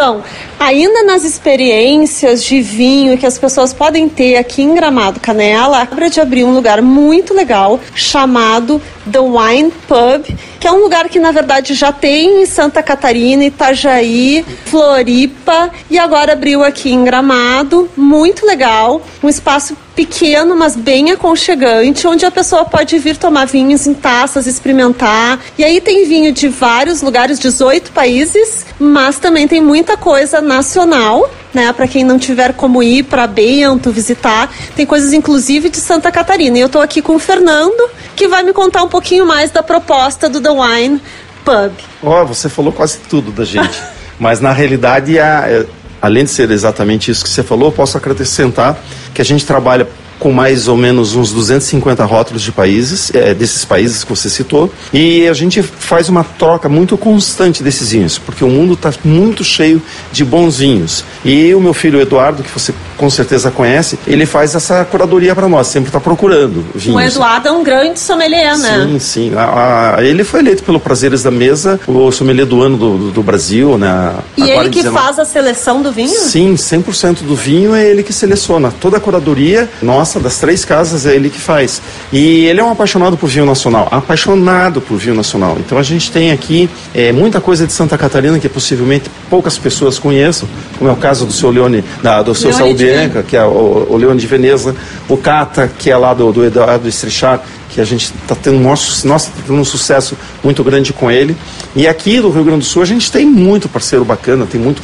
Então, 0.00 0.24
ainda 0.58 1.02
nas 1.02 1.24
experiências 1.24 2.42
de 2.42 2.62
vinho 2.62 3.18
que 3.18 3.26
as 3.26 3.36
pessoas 3.36 3.74
podem 3.74 4.08
ter 4.08 4.36
aqui 4.36 4.62
em 4.62 4.74
Gramado 4.74 5.20
Canela, 5.20 5.82
acaba 5.82 6.08
de 6.08 6.18
abrir 6.18 6.42
um 6.42 6.54
lugar 6.54 6.80
muito 6.80 7.34
legal 7.34 7.78
chamado 7.94 8.80
The 9.12 9.20
Wine 9.20 9.70
Pub, 9.86 10.24
que 10.58 10.66
é 10.66 10.72
um 10.72 10.78
lugar 10.78 11.06
que 11.10 11.18
na 11.18 11.30
verdade 11.32 11.74
já 11.74 11.92
tem 11.92 12.40
em 12.40 12.46
Santa 12.46 12.82
Catarina, 12.82 13.44
Itajaí, 13.44 14.42
Floripa 14.64 15.70
e 15.90 15.98
agora 15.98 16.32
abriu 16.32 16.64
aqui 16.64 16.90
em 16.90 17.04
Gramado, 17.04 17.86
muito 17.94 18.46
legal, 18.46 19.02
um 19.22 19.28
espaço 19.28 19.76
pequeno, 20.00 20.56
mas 20.56 20.74
bem 20.74 21.10
aconchegante, 21.10 22.06
onde 22.06 22.24
a 22.24 22.30
pessoa 22.30 22.64
pode 22.64 22.98
vir 22.98 23.18
tomar 23.18 23.46
vinhos 23.46 23.86
em 23.86 23.92
taças, 23.92 24.46
experimentar. 24.46 25.38
E 25.58 25.64
aí 25.64 25.78
tem 25.78 26.08
vinho 26.08 26.32
de 26.32 26.48
vários 26.48 27.02
lugares, 27.02 27.38
18 27.38 27.92
países, 27.92 28.64
mas 28.78 29.18
também 29.18 29.46
tem 29.46 29.60
muita 29.60 29.98
coisa 29.98 30.40
nacional 30.40 31.30
né? 31.52 31.72
Para 31.72 31.88
quem 31.88 32.04
não 32.04 32.16
tiver 32.16 32.52
como 32.52 32.80
ir 32.80 33.02
para 33.02 33.26
Bento 33.26 33.90
visitar, 33.90 34.48
tem 34.76 34.86
coisas 34.86 35.12
inclusive 35.12 35.68
de 35.68 35.78
Santa 35.78 36.10
Catarina. 36.12 36.56
E 36.56 36.60
eu 36.60 36.66
estou 36.66 36.80
aqui 36.80 37.02
com 37.02 37.16
o 37.16 37.18
Fernando, 37.18 37.90
que 38.14 38.28
vai 38.28 38.44
me 38.44 38.52
contar 38.52 38.84
um 38.84 38.88
pouquinho 38.88 39.26
mais 39.26 39.50
da 39.50 39.60
proposta 39.60 40.28
do 40.28 40.40
The 40.40 40.48
Wine 40.48 41.02
Pub. 41.44 41.72
Ó, 42.04 42.22
oh, 42.22 42.26
você 42.26 42.48
falou 42.48 42.72
quase 42.72 42.98
tudo 43.00 43.32
da 43.32 43.44
gente. 43.44 43.82
Mas 44.16 44.40
na 44.40 44.52
realidade, 44.52 45.18
a, 45.18 45.64
além 46.00 46.24
de 46.24 46.30
ser 46.30 46.50
exatamente 46.50 47.10
isso 47.10 47.24
que 47.24 47.30
você 47.30 47.42
falou, 47.42 47.70
posso 47.70 47.96
acrescentar 47.96 48.82
que 49.12 49.20
a 49.20 49.24
gente 49.24 49.44
trabalha 49.44 49.86
com 50.20 50.30
mais 50.32 50.68
ou 50.68 50.76
menos 50.76 51.16
uns 51.16 51.32
250 51.32 52.04
rótulos 52.04 52.42
de 52.42 52.52
países, 52.52 53.10
é, 53.14 53.32
desses 53.32 53.64
países 53.64 54.04
que 54.04 54.10
você 54.10 54.28
citou, 54.28 54.70
e 54.92 55.26
a 55.26 55.32
gente 55.32 55.62
faz 55.62 56.10
uma 56.10 56.22
troca 56.22 56.68
muito 56.68 56.96
constante 56.98 57.62
desses 57.62 57.90
vinhos, 57.90 58.18
porque 58.18 58.44
o 58.44 58.48
mundo 58.48 58.74
está 58.74 58.92
muito 59.02 59.42
cheio 59.42 59.82
de 60.12 60.22
bons 60.22 60.58
vinhos. 60.58 61.02
E 61.24 61.54
o 61.54 61.60
meu 61.60 61.72
filho 61.72 61.98
Eduardo, 62.00 62.42
que 62.42 62.50
você 62.50 62.74
com 63.00 63.08
certeza 63.08 63.50
conhece, 63.50 63.98
ele 64.06 64.26
faz 64.26 64.54
essa 64.54 64.84
curadoria 64.84 65.34
para 65.34 65.48
nós, 65.48 65.68
sempre 65.68 65.88
está 65.88 65.98
procurando 65.98 66.62
vinhos. 66.74 66.94
O 66.94 67.00
Eduardo 67.00 67.48
é 67.48 67.50
um 67.50 67.64
grande 67.64 67.98
sommelier, 67.98 68.58
né? 68.58 68.86
Sim, 68.86 68.98
sim. 68.98 69.32
A, 69.34 69.96
a, 69.96 70.04
ele 70.04 70.22
foi 70.22 70.40
eleito 70.40 70.62
pelo 70.62 70.78
Prazeres 70.78 71.22
da 71.22 71.30
Mesa, 71.30 71.80
o 71.88 72.12
sommelier 72.12 72.44
do 72.44 72.60
ano 72.60 72.76
do, 72.76 73.10
do 73.10 73.22
Brasil, 73.22 73.78
né? 73.78 74.12
E 74.36 74.42
Agora 74.42 74.66
ele 74.66 74.68
que 74.68 74.82
faz 74.90 75.18
a 75.18 75.24
seleção 75.24 75.80
do 75.80 75.90
vinho? 75.90 76.10
Sim, 76.10 76.52
100% 76.52 77.22
do 77.22 77.34
vinho 77.34 77.74
é 77.74 77.88
ele 77.88 78.02
que 78.02 78.12
seleciona. 78.12 78.70
Toda 78.70 78.98
a 78.98 79.00
curadoria 79.00 79.66
nossa, 79.80 80.20
das 80.20 80.38
três 80.38 80.66
casas, 80.66 81.06
é 81.06 81.14
ele 81.14 81.30
que 81.30 81.40
faz. 81.40 81.80
E 82.12 82.44
ele 82.44 82.60
é 82.60 82.64
um 82.64 82.70
apaixonado 82.70 83.16
por 83.16 83.30
vinho 83.30 83.46
nacional, 83.46 83.88
apaixonado 83.90 84.82
por 84.82 84.98
vinho 84.98 85.14
nacional. 85.14 85.56
Então 85.58 85.78
a 85.78 85.82
gente 85.82 86.12
tem 86.12 86.32
aqui 86.32 86.68
é, 86.94 87.12
muita 87.12 87.40
coisa 87.40 87.66
de 87.66 87.72
Santa 87.72 87.96
Catarina 87.96 88.38
que 88.38 88.48
possivelmente 88.48 89.10
poucas 89.30 89.56
pessoas 89.56 89.98
conheçam, 89.98 90.46
como 90.78 90.90
é 90.90 90.92
o 90.92 90.96
caso 90.96 91.24
do 91.24 91.32
seu 91.32 91.50
Leone, 91.50 91.82
da, 92.02 92.20
do 92.22 92.34
seu 92.34 92.52
Saúde 92.52 92.89
Bianca, 92.92 93.22
que 93.22 93.36
é 93.36 93.44
o, 93.44 93.86
o 93.90 93.96
Leone 93.96 94.20
de 94.20 94.26
Veneza, 94.26 94.74
o 95.08 95.16
Cata, 95.16 95.70
que 95.78 95.90
é 95.90 95.96
lá 95.96 96.14
do, 96.14 96.32
do 96.32 96.44
Eduardo 96.44 96.88
Estrichar, 96.88 97.42
que 97.70 97.80
a 97.80 97.84
gente 97.84 98.12
está 98.22 98.34
tendo, 98.34 98.58
nossa, 98.58 99.06
tá 99.06 99.42
tendo 99.46 99.58
um 99.58 99.64
sucesso 99.64 100.16
muito 100.42 100.62
grande 100.64 100.92
com 100.92 101.10
ele. 101.10 101.36
E 101.74 101.86
aqui 101.86 102.20
do 102.20 102.28
Rio 102.30 102.44
Grande 102.44 102.60
do 102.60 102.64
Sul 102.64 102.82
a 102.82 102.84
gente 102.84 103.10
tem 103.10 103.24
muito 103.24 103.68
parceiro 103.68 104.04
bacana, 104.04 104.44
tem 104.44 104.60
muito, 104.60 104.82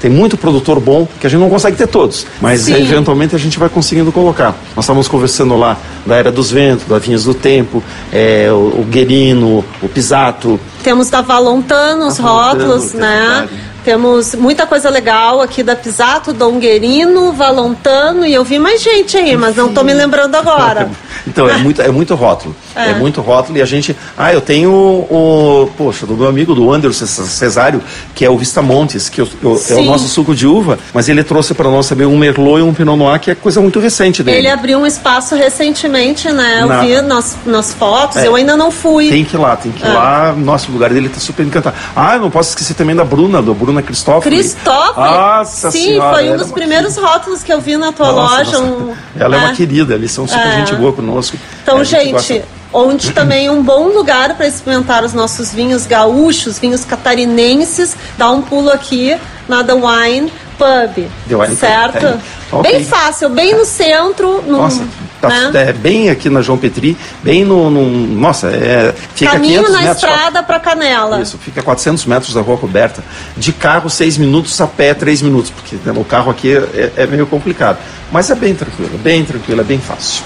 tem 0.00 0.10
muito 0.10 0.36
produtor 0.36 0.78
bom, 0.78 1.06
que 1.20 1.26
a 1.26 1.30
gente 1.30 1.40
não 1.40 1.50
consegue 1.50 1.76
ter 1.76 1.88
todos, 1.88 2.26
mas 2.40 2.62
Sim. 2.62 2.74
eventualmente 2.74 3.34
a 3.34 3.38
gente 3.38 3.58
vai 3.58 3.68
conseguindo 3.68 4.12
colocar. 4.12 4.54
Nós 4.76 4.84
estávamos 4.84 5.08
conversando 5.08 5.56
lá 5.56 5.76
da 6.06 6.16
Era 6.16 6.30
dos 6.30 6.50
Ventos, 6.50 6.86
da 6.86 6.98
Vinhas 6.98 7.24
do 7.24 7.34
Tempo, 7.34 7.82
é, 8.12 8.48
o, 8.52 8.80
o 8.80 8.86
Guerino, 8.88 9.64
o 9.82 9.88
Pisato. 9.88 10.60
Temos 10.82 11.10
da 11.10 11.20
Valontano 11.20 12.06
os 12.06 12.18
rótulos, 12.18 12.92
né? 12.92 13.48
Temos 13.88 14.34
muita 14.34 14.66
coisa 14.66 14.90
legal 14.90 15.40
aqui 15.40 15.62
da 15.62 15.74
Pisato, 15.74 16.34
Donguerino, 16.34 17.32
Valontano 17.32 18.26
e 18.26 18.34
eu 18.34 18.44
vi 18.44 18.58
mais 18.58 18.82
gente 18.82 19.16
aí, 19.16 19.34
mas 19.34 19.56
não 19.56 19.68
estou 19.68 19.82
me 19.82 19.94
lembrando 19.94 20.34
agora. 20.34 20.90
Então, 21.28 21.48
é 21.48 21.56
muito, 21.58 21.82
é 21.82 21.90
muito 21.90 22.14
rótulo. 22.14 22.54
É. 22.74 22.90
é. 22.90 22.94
muito 22.94 23.20
rótulo 23.20 23.58
e 23.58 23.62
a 23.62 23.66
gente. 23.66 23.96
Ah, 24.16 24.32
eu 24.32 24.40
tenho 24.40 24.70
o. 24.70 25.70
Poxa, 25.76 26.06
do 26.06 26.16
meu 26.16 26.28
amigo 26.28 26.54
do 26.54 26.72
Anderson 26.72 27.06
Cesário, 27.06 27.82
que 28.14 28.24
é 28.24 28.30
o 28.30 28.36
Vista 28.36 28.62
Montes, 28.62 29.08
que 29.08 29.20
eu, 29.20 29.28
eu, 29.42 29.60
é 29.70 29.74
o 29.74 29.84
nosso 29.84 30.08
suco 30.08 30.34
de 30.34 30.46
uva, 30.46 30.78
mas 30.92 31.08
ele 31.08 31.22
trouxe 31.22 31.54
para 31.54 31.68
nós 31.68 31.88
também 31.88 32.06
um 32.06 32.16
Merlot 32.16 32.60
e 32.60 32.62
um 32.62 32.74
Pinot 32.74 32.96
Noir, 32.96 33.20
que 33.20 33.30
é 33.30 33.34
coisa 33.34 33.60
muito 33.60 33.80
recente 33.80 34.22
dele. 34.22 34.38
Ele 34.38 34.48
abriu 34.48 34.78
um 34.78 34.86
espaço 34.86 35.34
recentemente, 35.34 36.30
né? 36.30 36.60
Eu 36.62 36.66
Na... 36.66 36.80
vi 36.80 37.00
nas, 37.00 37.36
nas 37.44 37.72
fotos, 37.72 38.16
é. 38.18 38.26
eu 38.26 38.34
ainda 38.34 38.56
não 38.56 38.70
fui. 38.70 39.08
Tem 39.08 39.24
que 39.24 39.36
ir 39.36 39.38
lá, 39.38 39.56
tem 39.56 39.72
que 39.72 39.82
ir 39.84 39.88
é. 39.88 39.92
lá. 39.92 40.32
Nosso 40.36 40.70
lugar 40.70 40.90
dele 40.90 41.08
está 41.08 41.20
super 41.20 41.44
encantado. 41.44 41.76
Ah, 41.94 42.14
eu 42.14 42.20
não 42.20 42.30
posso 42.30 42.50
esquecer 42.50 42.74
também 42.74 42.94
da 42.94 43.04
Bruna, 43.04 43.42
do 43.42 43.54
Bruna 43.54 43.82
Cristófolo. 43.82 44.22
Cristófolo? 44.22 45.06
Nossa 45.06 45.70
Sim, 45.70 45.80
senhora, 45.80 46.14
foi 46.14 46.30
um 46.30 46.36
dos 46.36 46.50
primeiros 46.50 46.94
querida. 46.94 47.12
rótulos 47.12 47.42
que 47.42 47.52
eu 47.52 47.60
vi 47.60 47.76
na 47.76 47.92
tua 47.92 48.12
nossa, 48.12 48.38
loja. 48.38 48.58
Nossa. 48.58 48.72
Um... 48.72 48.94
Ela 49.18 49.36
é 49.36 49.38
uma 49.38 49.50
é. 49.50 49.54
querida, 49.54 49.94
eles 49.94 50.10
são 50.10 50.26
super 50.26 50.52
gente 50.52 50.74
boa 50.76 50.92
conosco. 50.92 51.17
Então, 51.62 51.82
gente 51.84 52.42
onde 52.72 53.12
também 53.12 53.46
é 53.46 53.50
um 53.50 53.62
bom 53.62 53.88
lugar 53.88 54.36
para 54.36 54.46
experimentar 54.46 55.04
os 55.04 55.12
nossos 55.12 55.52
vinhos 55.52 55.86
gaúchos, 55.86 56.58
vinhos 56.58 56.84
catarinenses. 56.84 57.96
Dá 58.16 58.30
um 58.30 58.42
pulo 58.42 58.70
aqui 58.70 59.16
na 59.48 59.64
The 59.64 59.72
Wine 59.72 60.32
Pub, 60.58 61.08
The 61.28 61.36
Wine 61.36 61.56
certo? 61.56 62.00
Pub. 62.00 62.20
É. 62.52 62.56
Okay. 62.56 62.72
Bem 62.72 62.84
fácil, 62.84 63.28
bem 63.28 63.54
no 63.54 63.64
centro. 63.64 64.42
No, 64.42 64.58
Nossa, 64.58 64.84
tá, 65.20 65.28
né? 65.28 65.68
é 65.68 65.72
bem 65.72 66.10
aqui 66.10 66.28
na 66.28 66.42
João 66.42 66.58
Petri, 66.58 66.96
bem 67.22 67.44
no... 67.44 67.70
no 67.70 67.88
nossa, 68.18 68.48
é, 68.48 68.94
fica 69.14 69.32
Caminho 69.32 69.70
na 69.70 69.92
estrada 69.92 70.42
para 70.42 70.58
Canela. 70.58 71.20
Isso, 71.20 71.38
fica 71.38 71.62
400 71.62 72.04
metros 72.06 72.34
da 72.34 72.40
rua 72.40 72.56
coberta. 72.56 73.04
De 73.36 73.52
carro, 73.52 73.88
6 73.88 74.18
minutos, 74.18 74.58
a 74.60 74.66
pé, 74.66 74.94
3 74.94 75.22
minutos, 75.22 75.50
porque 75.50 75.76
né, 75.84 75.92
o 75.94 76.04
carro 76.04 76.30
aqui 76.30 76.56
é, 76.56 76.92
é 76.96 77.06
meio 77.06 77.26
complicado. 77.26 77.78
Mas 78.10 78.30
é 78.30 78.34
bem 78.34 78.54
tranquilo, 78.54 78.98
bem 78.98 79.24
tranquilo, 79.24 79.60
é 79.60 79.64
bem 79.64 79.78
fácil. 79.78 80.24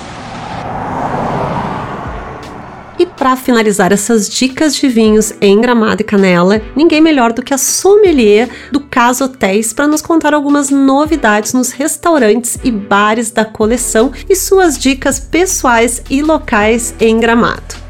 E 3.02 3.06
para 3.06 3.34
finalizar 3.34 3.90
essas 3.92 4.28
dicas 4.28 4.76
de 4.76 4.86
vinhos 4.86 5.32
em 5.40 5.60
Gramado 5.60 6.02
e 6.02 6.04
Canela, 6.04 6.62
ninguém 6.76 7.00
melhor 7.00 7.32
do 7.32 7.42
que 7.42 7.52
a 7.52 7.58
sommelier 7.58 8.48
do 8.70 8.78
Caso 8.78 9.24
Hotéis 9.24 9.72
para 9.72 9.88
nos 9.88 10.00
contar 10.00 10.32
algumas 10.32 10.70
novidades 10.70 11.52
nos 11.52 11.72
restaurantes 11.72 12.58
e 12.62 12.70
bares 12.70 13.32
da 13.32 13.44
coleção 13.44 14.12
e 14.30 14.36
suas 14.36 14.78
dicas 14.78 15.18
pessoais 15.18 16.00
e 16.08 16.22
locais 16.22 16.94
em 17.00 17.18
Gramado. 17.18 17.81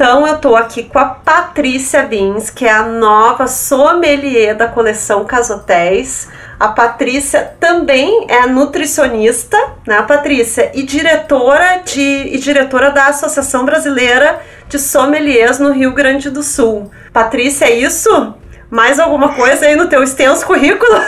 Então 0.00 0.26
eu 0.26 0.38
tô 0.38 0.56
aqui 0.56 0.84
com 0.84 0.98
a 0.98 1.04
Patrícia 1.04 2.06
Vins, 2.06 2.48
que 2.48 2.64
é 2.64 2.72
a 2.72 2.84
nova 2.84 3.46
sommelier 3.46 4.56
da 4.56 4.66
coleção 4.66 5.26
Casotéis. 5.26 6.26
A 6.58 6.68
Patrícia 6.68 7.54
também 7.60 8.24
é 8.30 8.46
nutricionista, 8.46 9.58
né, 9.86 10.00
Patrícia? 10.00 10.70
E 10.72 10.84
diretora 10.84 11.82
de 11.84 12.00
e 12.00 12.38
diretora 12.38 12.90
da 12.90 13.08
Associação 13.08 13.66
Brasileira 13.66 14.40
de 14.70 14.78
Sommeliers 14.78 15.58
no 15.58 15.70
Rio 15.70 15.92
Grande 15.92 16.30
do 16.30 16.42
Sul. 16.42 16.90
Patrícia, 17.12 17.66
é 17.66 17.72
isso? 17.72 18.34
Mais 18.70 18.98
alguma 18.98 19.34
coisa 19.34 19.66
aí 19.66 19.76
no 19.76 19.86
teu 19.86 20.02
extenso 20.02 20.46
currículo? 20.46 20.98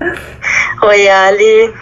Oi, 0.84 1.08
Ali. 1.08 1.74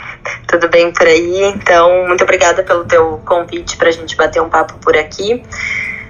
Tudo 0.47 0.69
bem 0.69 0.93
por 0.93 1.09
aí? 1.09 1.43
Então, 1.57 2.07
muito 2.07 2.23
obrigada 2.23 2.63
pelo 2.63 2.85
teu 2.85 3.21
convite 3.27 3.77
para 3.77 3.89
a 3.89 3.93
gente 3.93 4.15
bater 4.17 4.41
um 4.41 4.49
papo 4.49 4.75
por 4.75 4.97
aqui. 4.97 5.43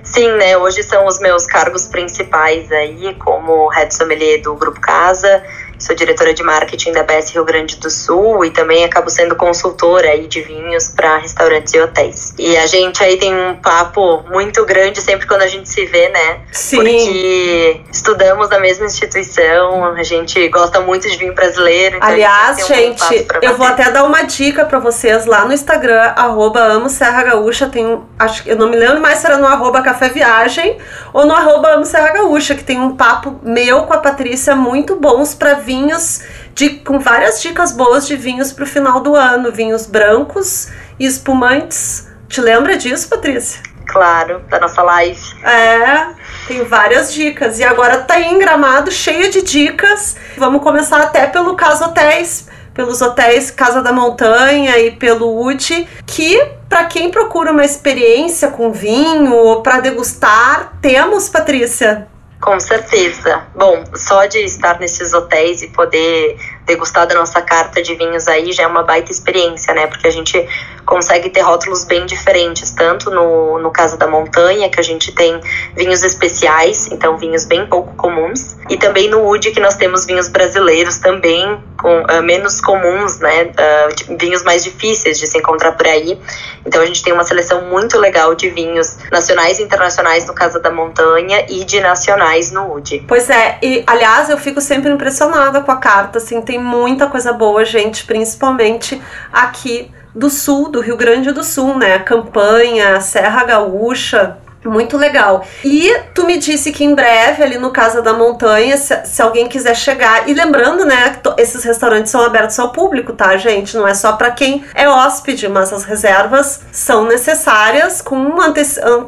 Sim, 0.06 0.30
né? 0.36 0.56
Hoje 0.56 0.84
são 0.84 1.04
os 1.06 1.18
meus 1.18 1.46
cargos 1.46 1.88
principais 1.88 2.70
aí, 2.70 3.12
como 3.16 3.68
head 3.68 3.92
sommelier 3.92 4.40
do 4.40 4.54
Grupo 4.54 4.80
Casa, 4.80 5.42
sou 5.78 5.94
diretora 5.94 6.32
de 6.32 6.42
marketing 6.42 6.92
da 6.92 7.02
BS 7.02 7.30
Rio 7.32 7.44
Grande 7.44 7.76
do 7.76 7.90
Sul 7.90 8.44
e 8.44 8.50
também 8.50 8.84
acabo 8.84 9.10
sendo 9.10 9.34
consultora 9.36 10.08
aí 10.08 10.26
de 10.26 10.40
vinhos 10.40 10.88
para 10.88 11.18
restaurantes 11.18 11.72
e 11.74 11.80
hotéis. 11.80 12.34
E 12.38 12.56
a 12.56 12.66
gente 12.66 13.02
aí 13.02 13.16
tem 13.16 13.34
um 13.34 13.56
papo 13.56 14.24
muito 14.30 14.64
grande 14.64 15.00
sempre 15.00 15.26
quando 15.26 15.42
a 15.42 15.46
gente 15.46 15.68
se 15.68 15.84
vê, 15.86 16.08
né? 16.08 16.40
Sim. 16.52 16.76
Porque 16.76 17.80
estudamos 17.92 18.48
na 18.48 18.58
mesma 18.58 18.86
instituição, 18.86 19.84
a 19.84 20.02
gente 20.02 20.48
gosta 20.48 20.80
muito 20.80 21.08
de 21.08 21.16
vinho 21.16 21.34
brasileiro. 21.34 21.96
Então 21.96 22.08
Aliás, 22.08 22.66
gente, 22.66 23.02
um 23.02 23.38
eu 23.42 23.56
vou 23.56 23.66
até 23.66 23.90
dar 23.90 24.04
uma 24.04 24.22
dica 24.22 24.64
para 24.64 24.78
vocês 24.78 25.26
lá 25.26 25.44
no 25.44 25.52
Instagram, 25.52 26.12
arroba 26.16 26.60
Amo 26.60 26.88
Serra 26.88 27.22
Gaúcha, 27.22 27.68
tem, 27.68 28.02
acho, 28.18 28.48
eu 28.48 28.56
não 28.56 28.68
me 28.68 28.76
lembro 28.76 29.00
mais 29.00 29.18
se 29.18 29.26
era 29.26 29.36
no 29.38 29.46
arroba 29.46 29.82
Café 29.82 30.08
Viagem 30.08 30.78
ou 31.12 31.26
no 31.26 31.34
arroba 31.34 31.74
Amo 31.74 31.84
Serra 31.84 32.12
Gaúcha, 32.12 32.54
que 32.54 32.64
tem 32.64 32.80
um 32.80 32.96
papo 32.96 33.38
meu 33.42 33.82
com 33.82 33.92
a 33.92 33.98
Patrícia 33.98 34.54
muito 34.54 34.96
bons 34.96 35.34
para 35.34 35.54
vinhos 35.66 36.22
de, 36.54 36.70
com 36.70 37.00
várias 37.00 37.42
dicas 37.42 37.72
boas 37.72 38.06
de 38.06 38.14
vinhos 38.14 38.52
para 38.52 38.64
o 38.64 38.66
final 38.66 39.00
do 39.00 39.16
ano, 39.16 39.50
vinhos 39.50 39.84
brancos 39.84 40.68
e 40.98 41.04
espumantes. 41.04 42.08
Te 42.28 42.40
lembra 42.40 42.76
disso, 42.76 43.08
Patrícia? 43.08 43.60
Claro, 43.86 44.40
da 44.48 44.60
nossa 44.60 44.82
live. 44.82 45.20
É, 45.44 46.08
tem 46.46 46.64
várias 46.64 47.12
dicas. 47.12 47.58
E 47.58 47.64
agora 47.64 47.98
tá 47.98 48.20
em 48.20 48.38
Gramado, 48.38 48.90
cheio 48.90 49.30
de 49.30 49.42
dicas. 49.42 50.16
Vamos 50.36 50.62
começar 50.62 51.00
até 51.00 51.26
pelo 51.26 51.54
Caso 51.56 51.84
Hotéis, 51.84 52.48
pelos 52.72 53.00
hotéis 53.02 53.50
Casa 53.50 53.82
da 53.82 53.92
Montanha 53.92 54.78
e 54.78 54.92
pelo 54.92 55.46
UTI, 55.46 55.88
que 56.06 56.42
para 56.68 56.84
quem 56.84 57.10
procura 57.10 57.52
uma 57.52 57.64
experiência 57.64 58.48
com 58.48 58.72
vinho 58.72 59.34
ou 59.34 59.62
para 59.62 59.80
degustar, 59.80 60.72
temos, 60.80 61.28
Patrícia. 61.28 62.08
Com 62.46 62.60
certeza. 62.60 63.44
Bom, 63.56 63.82
só 63.96 64.24
de 64.26 64.38
estar 64.38 64.78
nesses 64.78 65.12
hotéis 65.12 65.62
e 65.62 65.66
poder 65.66 66.38
degustar 66.64 67.04
da 67.04 67.16
nossa 67.16 67.42
carta 67.42 67.82
de 67.82 67.96
vinhos 67.96 68.28
aí 68.28 68.52
já 68.52 68.62
é 68.62 68.66
uma 68.68 68.84
baita 68.84 69.10
experiência, 69.10 69.74
né? 69.74 69.88
Porque 69.88 70.06
a 70.06 70.12
gente 70.12 70.48
consegue 70.86 71.28
ter 71.30 71.40
rótulos 71.40 71.84
bem 71.84 72.06
diferentes, 72.06 72.70
tanto 72.70 73.10
no, 73.10 73.58
no 73.58 73.70
caso 73.72 73.98
da 73.98 74.06
montanha, 74.06 74.70
que 74.70 74.78
a 74.78 74.82
gente 74.82 75.12
tem 75.12 75.40
vinhos 75.74 76.04
especiais, 76.04 76.90
então 76.92 77.18
vinhos 77.18 77.44
bem 77.44 77.66
pouco 77.66 77.94
comuns, 77.96 78.56
e 78.70 78.76
também 78.76 79.10
no 79.10 79.18
Wood, 79.22 79.50
que 79.50 79.60
nós 79.60 79.74
temos 79.74 80.06
vinhos 80.06 80.28
brasileiros 80.28 80.98
também, 80.98 81.60
com, 81.76 82.02
uh, 82.02 82.22
menos 82.22 82.60
comuns, 82.60 83.18
né? 83.18 83.44
Uh, 83.44 84.16
vinhos 84.18 84.42
mais 84.44 84.64
difíceis 84.64 85.18
de 85.18 85.26
se 85.26 85.36
encontrar 85.38 85.72
por 85.72 85.86
aí. 85.86 86.18
Então 86.64 86.80
a 86.80 86.86
gente 86.86 87.02
tem 87.02 87.12
uma 87.12 87.24
seleção 87.24 87.62
muito 87.62 87.98
legal 87.98 88.34
de 88.34 88.48
vinhos 88.48 88.96
nacionais 89.10 89.58
e 89.58 89.62
internacionais 89.62 90.26
no 90.26 90.34
Casa 90.34 90.58
da 90.58 90.70
Montanha 90.70 91.44
e 91.48 91.64
de 91.64 91.80
nacionais 91.80 92.50
no 92.52 92.62
Wood. 92.68 93.04
Pois 93.06 93.28
é, 93.28 93.58
e 93.60 93.84
aliás, 93.86 94.30
eu 94.30 94.38
fico 94.38 94.60
sempre 94.60 94.90
impressionada 94.90 95.60
com 95.60 95.72
a 95.72 95.76
carta, 95.76 96.18
assim, 96.18 96.40
tem 96.40 96.58
muita 96.58 97.08
coisa 97.08 97.32
boa, 97.32 97.64
gente, 97.64 98.04
principalmente 98.06 99.00
aqui 99.32 99.90
do 100.16 100.30
sul, 100.30 100.70
do 100.70 100.80
Rio 100.80 100.96
Grande 100.96 101.30
do 101.30 101.44
Sul, 101.44 101.76
né? 101.76 101.98
Campanha, 101.98 103.00
Serra 103.00 103.44
Gaúcha. 103.44 104.38
Muito 104.64 104.96
legal. 104.96 105.44
E 105.64 105.94
tu 106.12 106.26
me 106.26 106.38
disse 106.38 106.72
que 106.72 106.82
em 106.82 106.92
breve, 106.92 107.42
ali 107.42 107.56
no 107.56 107.70
Casa 107.70 108.02
da 108.02 108.12
Montanha, 108.12 108.76
se, 108.76 109.04
se 109.04 109.22
alguém 109.22 109.46
quiser 109.46 109.76
chegar. 109.76 110.28
E 110.28 110.34
lembrando, 110.34 110.84
né, 110.84 111.16
esses 111.38 111.62
restaurantes 111.62 112.10
são 112.10 112.20
abertos 112.22 112.58
ao 112.58 112.72
público, 112.72 113.12
tá, 113.12 113.36
gente? 113.36 113.76
Não 113.76 113.86
é 113.86 113.94
só 113.94 114.14
para 114.14 114.32
quem 114.32 114.64
é 114.74 114.88
hóspede, 114.88 115.48
mas 115.48 115.72
as 115.72 115.84
reservas 115.84 116.62
são 116.72 117.04
necessárias 117.04 118.00
com 118.02 118.16
uma, 118.16 118.52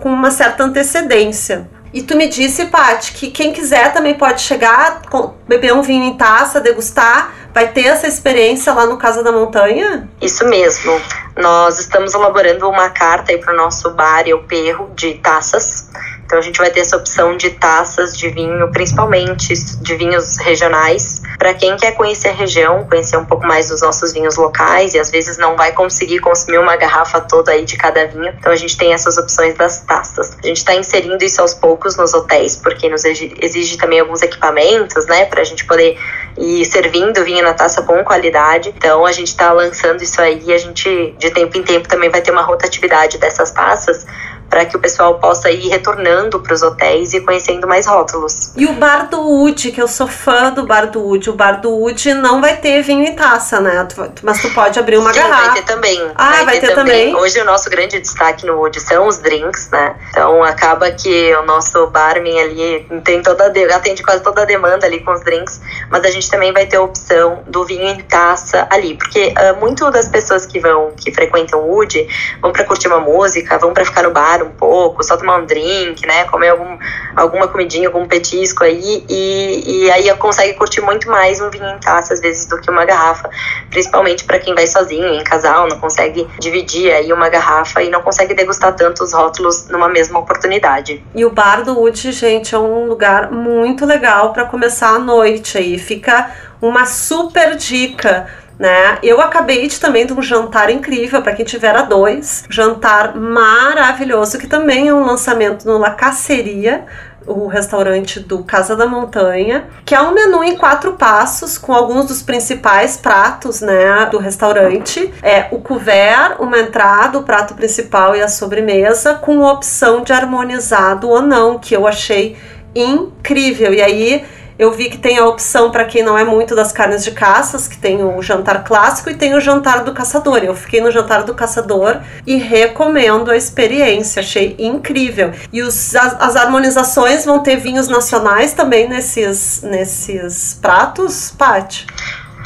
com 0.01 0.11
uma 0.11 0.31
certa 0.31 0.63
antecedência. 0.63 1.69
E 1.93 2.03
tu 2.03 2.17
me 2.17 2.29
disse, 2.29 2.67
Paty, 2.67 3.13
que 3.15 3.31
quem 3.31 3.53
quiser 3.53 3.93
também 3.93 4.15
pode 4.15 4.43
chegar, 4.43 5.01
beber 5.49 5.73
um 5.73 5.83
vinho 5.83 6.05
em 6.05 6.17
taça, 6.17 6.61
degustar, 6.61 7.33
vai 7.55 7.69
ter 7.69 7.87
essa 7.87 8.07
experiência 8.07 8.73
lá 8.73 8.87
no 8.87 8.97
Casa 8.97 9.23
da 9.23 9.33
Montanha? 9.33 10.09
Isso 10.21 10.45
mesmo. 10.47 11.01
Nós 11.37 11.79
estamos 11.79 12.15
elaborando 12.15 12.69
uma 12.69 12.91
carta 12.91 13.33
aí 13.33 13.39
para 13.39 13.53
o 13.53 13.57
nosso 13.57 13.91
bar 13.91 14.27
e 14.27 14.35
o 14.35 14.43
perro 14.45 14.91
de 14.95 15.15
taças. 15.15 15.91
Então 16.29 16.39
a 16.39 16.43
gente 16.43 16.59
vai 16.59 16.71
ter 16.71 16.81
essa 16.81 16.95
opção 16.95 17.39
de 17.39 17.49
taças 17.49 18.15
de 18.15 18.29
vinho, 18.29 18.71
principalmente 18.71 19.55
de 19.81 19.97
vinhos 19.97 20.37
regionais, 20.37 21.23
para 21.39 21.55
quem 21.55 21.75
quer 21.79 21.93
conhecer 21.93 22.29
a 22.29 22.33
região, 22.33 22.85
conhecer 22.85 23.17
um 23.17 23.25
pouco 23.25 23.47
mais 23.47 23.71
dos 23.71 23.81
nossos 23.81 24.13
vinhos 24.13 24.37
locais 24.37 24.93
e 24.93 24.99
às 24.99 25.11
vezes 25.11 25.39
não 25.39 25.57
vai 25.57 25.73
conseguir 25.73 26.19
consumir 26.19 26.59
uma 26.59 26.77
garrafa 26.77 27.19
toda 27.19 27.53
aí 27.53 27.65
de 27.65 27.79
cada 27.79 28.07
vinho. 28.07 28.29
Então 28.39 28.53
a 28.53 28.57
gente 28.57 28.77
tem 28.77 28.93
essas 28.93 29.17
opções 29.17 29.55
das 29.55 29.81
taças. 29.81 30.37
A 30.45 30.47
gente 30.47 30.59
está 30.59 30.75
inserindo 30.75 31.25
isso 31.25 31.41
aos 31.41 31.55
poucos 31.55 31.97
nos 31.97 32.13
hotéis, 32.13 32.57
porque 32.57 32.91
nos 32.91 33.07
exige 33.07 33.79
também 33.79 34.01
alguns 34.01 34.21
equipamentos, 34.21 35.07
né, 35.07 35.25
para 35.25 35.41
a 35.41 35.45
gente 35.45 35.65
poder 35.65 35.99
ir 36.37 36.63
servindo 36.67 37.25
vinho 37.25 37.43
na 37.43 37.55
taça 37.55 37.81
com 37.81 38.05
qualidade. 38.05 38.75
Então 38.77 39.07
a 39.07 39.13
gente 39.13 39.29
está 39.29 39.51
lançando 39.51 40.03
isso 40.03 40.21
aí. 40.21 40.43
E 40.45 40.53
a 40.53 40.59
gente 40.59 41.15
de 41.19 41.31
tempo 41.31 41.57
em 41.57 41.63
tempo 41.63 41.89
também 41.89 42.11
vai 42.11 42.21
ter 42.21 42.33
uma 42.33 42.43
rotatividade 42.43 43.17
dessas 43.17 43.51
taças 43.51 44.05
para 44.49 44.65
que 44.65 44.77
o 44.77 44.81
pessoal 44.81 45.19
possa 45.19 45.51
ir 45.51 45.69
retornando 45.69 46.41
para 46.41 46.55
os 46.55 46.63
hotéis 46.63 47.13
e 47.13 47.21
conhecendo 47.21 47.67
mais 47.67 47.87
rótulos. 47.87 48.53
E 48.57 48.67
o 48.67 48.73
bar 48.75 49.09
do 49.09 49.21
Wood, 49.21 49.73
que 49.73 49.81
eu 49.81 49.89
sou 49.89 50.07
fã 50.07 50.51
do 50.51 50.65
bar 50.65 50.87
do 50.87 51.01
Wood, 51.01 51.31
o 51.31 51.33
bar 51.35 51.61
do 51.61 51.71
Wood 51.71 52.15
não 52.15 52.41
vai 52.41 52.57
ter 52.57 52.83
vinho 52.83 53.05
em 53.05 53.15
taça, 53.15 53.61
né? 53.61 53.87
Mas 54.23 54.41
tu 54.41 54.51
pode 54.55 54.79
abrir 54.79 54.97
uma 54.97 55.13
Sim, 55.13 55.21
garrafa. 55.21 55.47
vai 55.47 55.55
ter 55.55 55.65
também. 55.65 56.11
Ah, 56.15 56.31
vai, 56.31 56.45
vai 56.45 56.61
ter, 56.61 56.69
ter 56.69 56.75
também. 56.75 57.09
também. 57.09 57.23
Hoje 57.23 57.41
o 57.41 57.45
nosso 57.45 57.69
grande 57.69 58.01
destaque 58.01 58.47
no 58.47 58.57
Wood 58.59 58.81
são 58.81 59.07
os 59.07 59.19
drinks, 59.19 59.69
né? 59.71 59.95
Então 60.11 60.43
acaba 60.43 60.91
que 60.91 61.35
o 61.37 61.43
nosso 61.45 61.87
barman 61.89 62.41
ali 62.41 62.87
tem 63.05 63.23
toda 63.23 63.53
atende 63.75 64.03
quase 64.03 64.23
toda 64.23 64.43
a 64.43 64.45
demanda 64.45 64.87
ali 64.87 65.01
com 65.01 65.13
os 65.13 65.23
drinks, 65.23 65.61
mas 65.91 66.05
a 66.05 66.11
gente 66.11 66.31
também 66.31 66.53
vai 66.53 66.67
ter 66.67 66.77
a 66.77 66.83
opção 66.83 67.43
do 67.47 67.65
vinho 67.65 67.85
em 67.85 68.01
taça 68.03 68.67
ali, 68.71 68.95
porque 68.95 69.35
uh, 69.37 69.59
muito 69.61 69.91
das 69.91 70.09
pessoas 70.09 70.47
que 70.47 70.59
vão 70.59 70.93
que 70.97 71.13
frequentam 71.13 71.61
o 71.61 71.75
Wood 71.75 72.07
vão 72.41 72.53
para 72.53 72.65
curtir 72.65 72.89
uma 72.89 73.01
música, 73.01 73.59
vão 73.59 73.73
para 73.73 73.85
ficar 73.85 74.03
no 74.03 74.11
bar 74.11 74.38
um 74.45 74.51
pouco, 74.51 75.03
só 75.03 75.17
tomar 75.17 75.39
um 75.39 75.47
drink, 75.47 76.07
né? 76.07 76.25
Comer 76.25 76.51
algum, 76.51 76.79
alguma 77.17 77.49
comidinha, 77.49 77.89
algum 77.89 78.07
petisco 78.07 78.65
aí, 78.65 79.05
e, 79.09 79.85
e 79.85 79.91
aí 79.91 80.15
consegue 80.17 80.55
curtir 80.55 80.81
muito 80.81 81.09
mais 81.09 81.41
um 81.41 81.51
vinho 81.51 81.69
em 81.69 81.79
taça, 81.79 82.15
às 82.15 82.21
vezes, 82.21 82.47
do 82.47 82.61
que 82.61 82.71
uma 82.71 82.85
garrafa. 82.85 83.31
Principalmente 83.71 84.25
para 84.25 84.39
quem 84.39 84.55
vai 84.55 84.67
sozinho, 84.67 85.07
em 85.07 85.25
casal, 85.25 85.69
não 85.69 85.79
consegue 85.79 86.27
dividir 86.39 86.93
aí 86.93 87.13
uma 87.13 87.29
garrafa 87.29 87.83
e 87.83 87.91
não 87.91 88.03
consegue 88.03 88.35
degustar 88.35 88.75
tantos 88.75 89.13
rótulos 89.13 89.69
numa 89.69 89.89
mesma 89.89 90.19
oportunidade. 90.19 91.05
E 91.15 91.25
o 91.25 91.31
Bar 91.31 91.63
do 91.63 91.79
Wood, 91.79 92.13
gente, 92.13 92.55
é 92.55 92.59
um 92.59 92.87
lugar 92.87 93.31
muito 93.31 93.85
legal 93.85 94.33
para 94.33 94.45
começar 94.45 94.91
a 94.91 94.99
noite 94.99 95.59
aí. 95.59 95.79
Fica 95.79 96.31
uma 96.61 96.87
super 96.87 97.57
dica 97.57 98.27
né? 98.59 98.99
Eu 99.03 99.21
acabei 99.21 99.67
de 99.69 99.79
também 99.79 100.07
de 100.07 100.13
um 100.13 100.21
jantar 100.21 100.71
incrível 100.71 101.23
para 101.23 101.35
quem 101.35 101.45
tiver 101.45 101.77
a 101.77 101.83
dois, 101.83 102.45
jantar 102.51 103.15
maravilhoso 103.15 104.39
que 104.39 104.47
também 104.47 104.89
é 104.89 104.95
um 104.95 105.05
lançamento 105.05 105.65
no 105.65 105.79
La 105.79 105.91
Caceria, 105.91 106.85
o 107.29 107.47
restaurante 107.47 108.21
do 108.21 108.43
Casa 108.43 108.75
da 108.75 108.87
Montanha, 108.87 109.67
que 109.85 109.95
é 109.95 110.01
um 110.01 110.13
menu 110.13 110.43
em 110.43 110.57
quatro 110.57 110.95
passos 110.95 111.59
com 111.59 111.73
alguns 111.73 112.07
dos 112.07 112.23
principais 112.23 112.97
pratos, 112.97 113.61
né, 113.61 114.07
do 114.11 114.19
restaurante. 114.19 115.13
É 115.23 115.47
o 115.51 115.59
couvert, 115.59 116.41
uma 116.41 116.59
entrada, 116.59 117.19
o 117.19 117.23
prato 117.23 117.55
principal 117.55 118.17
e 118.17 118.23
a 118.23 118.29
sobremesa, 118.29 119.15
com 119.15 119.43
opção 119.43 120.03
de 120.03 120.13
harmonizado 120.13 121.09
ou 121.09 121.21
não, 121.21 121.59
que 121.59 121.77
eu 121.77 121.87
achei 121.87 122.37
incrível. 122.75 123.75
E 123.75 123.83
aí 123.83 124.25
eu 124.59 124.73
vi 124.73 124.91
que 124.91 124.99
tem 124.99 125.19
a 125.19 125.27
opção 125.27 125.71
para 125.71 125.85
quem 125.85 126.03
não 126.03 126.19
é 126.19 126.25
muito 126.25 126.55
das 126.55 126.73
carnes 126.73 127.05
de 127.05 127.13
caças, 127.13 127.69
que 127.69 127.79
tem 127.79 128.03
o 128.03 128.21
jantar 128.21 128.65
clássico 128.65 129.09
e 129.09 129.15
tem 129.15 129.35
o 129.35 129.41
jantar 129.41 129.85
do 129.85 129.93
caçador. 129.93 130.39
Eu 130.39 130.55
fiquei 130.55 130.81
no 130.81 130.91
jantar 130.91 131.23
do 131.23 131.35
caçador 131.35 132.01
e 132.27 132.37
recomendo 132.37 133.31
a 133.31 133.37
experiência, 133.37 134.21
achei 134.21 134.57
incrível. 134.59 135.33
E 135.53 135.63
os, 135.63 135.95
as, 135.95 136.21
as 136.21 136.37
harmonizações 136.37 137.25
vão 137.25 137.41
ter 137.41 137.57
vinhos 137.57 137.89
nacionais 137.89 138.53
também 138.53 138.89
nesses, 138.89 139.63
nesses 139.63 140.59
pratos, 140.61 141.33
Paty? 141.39 141.87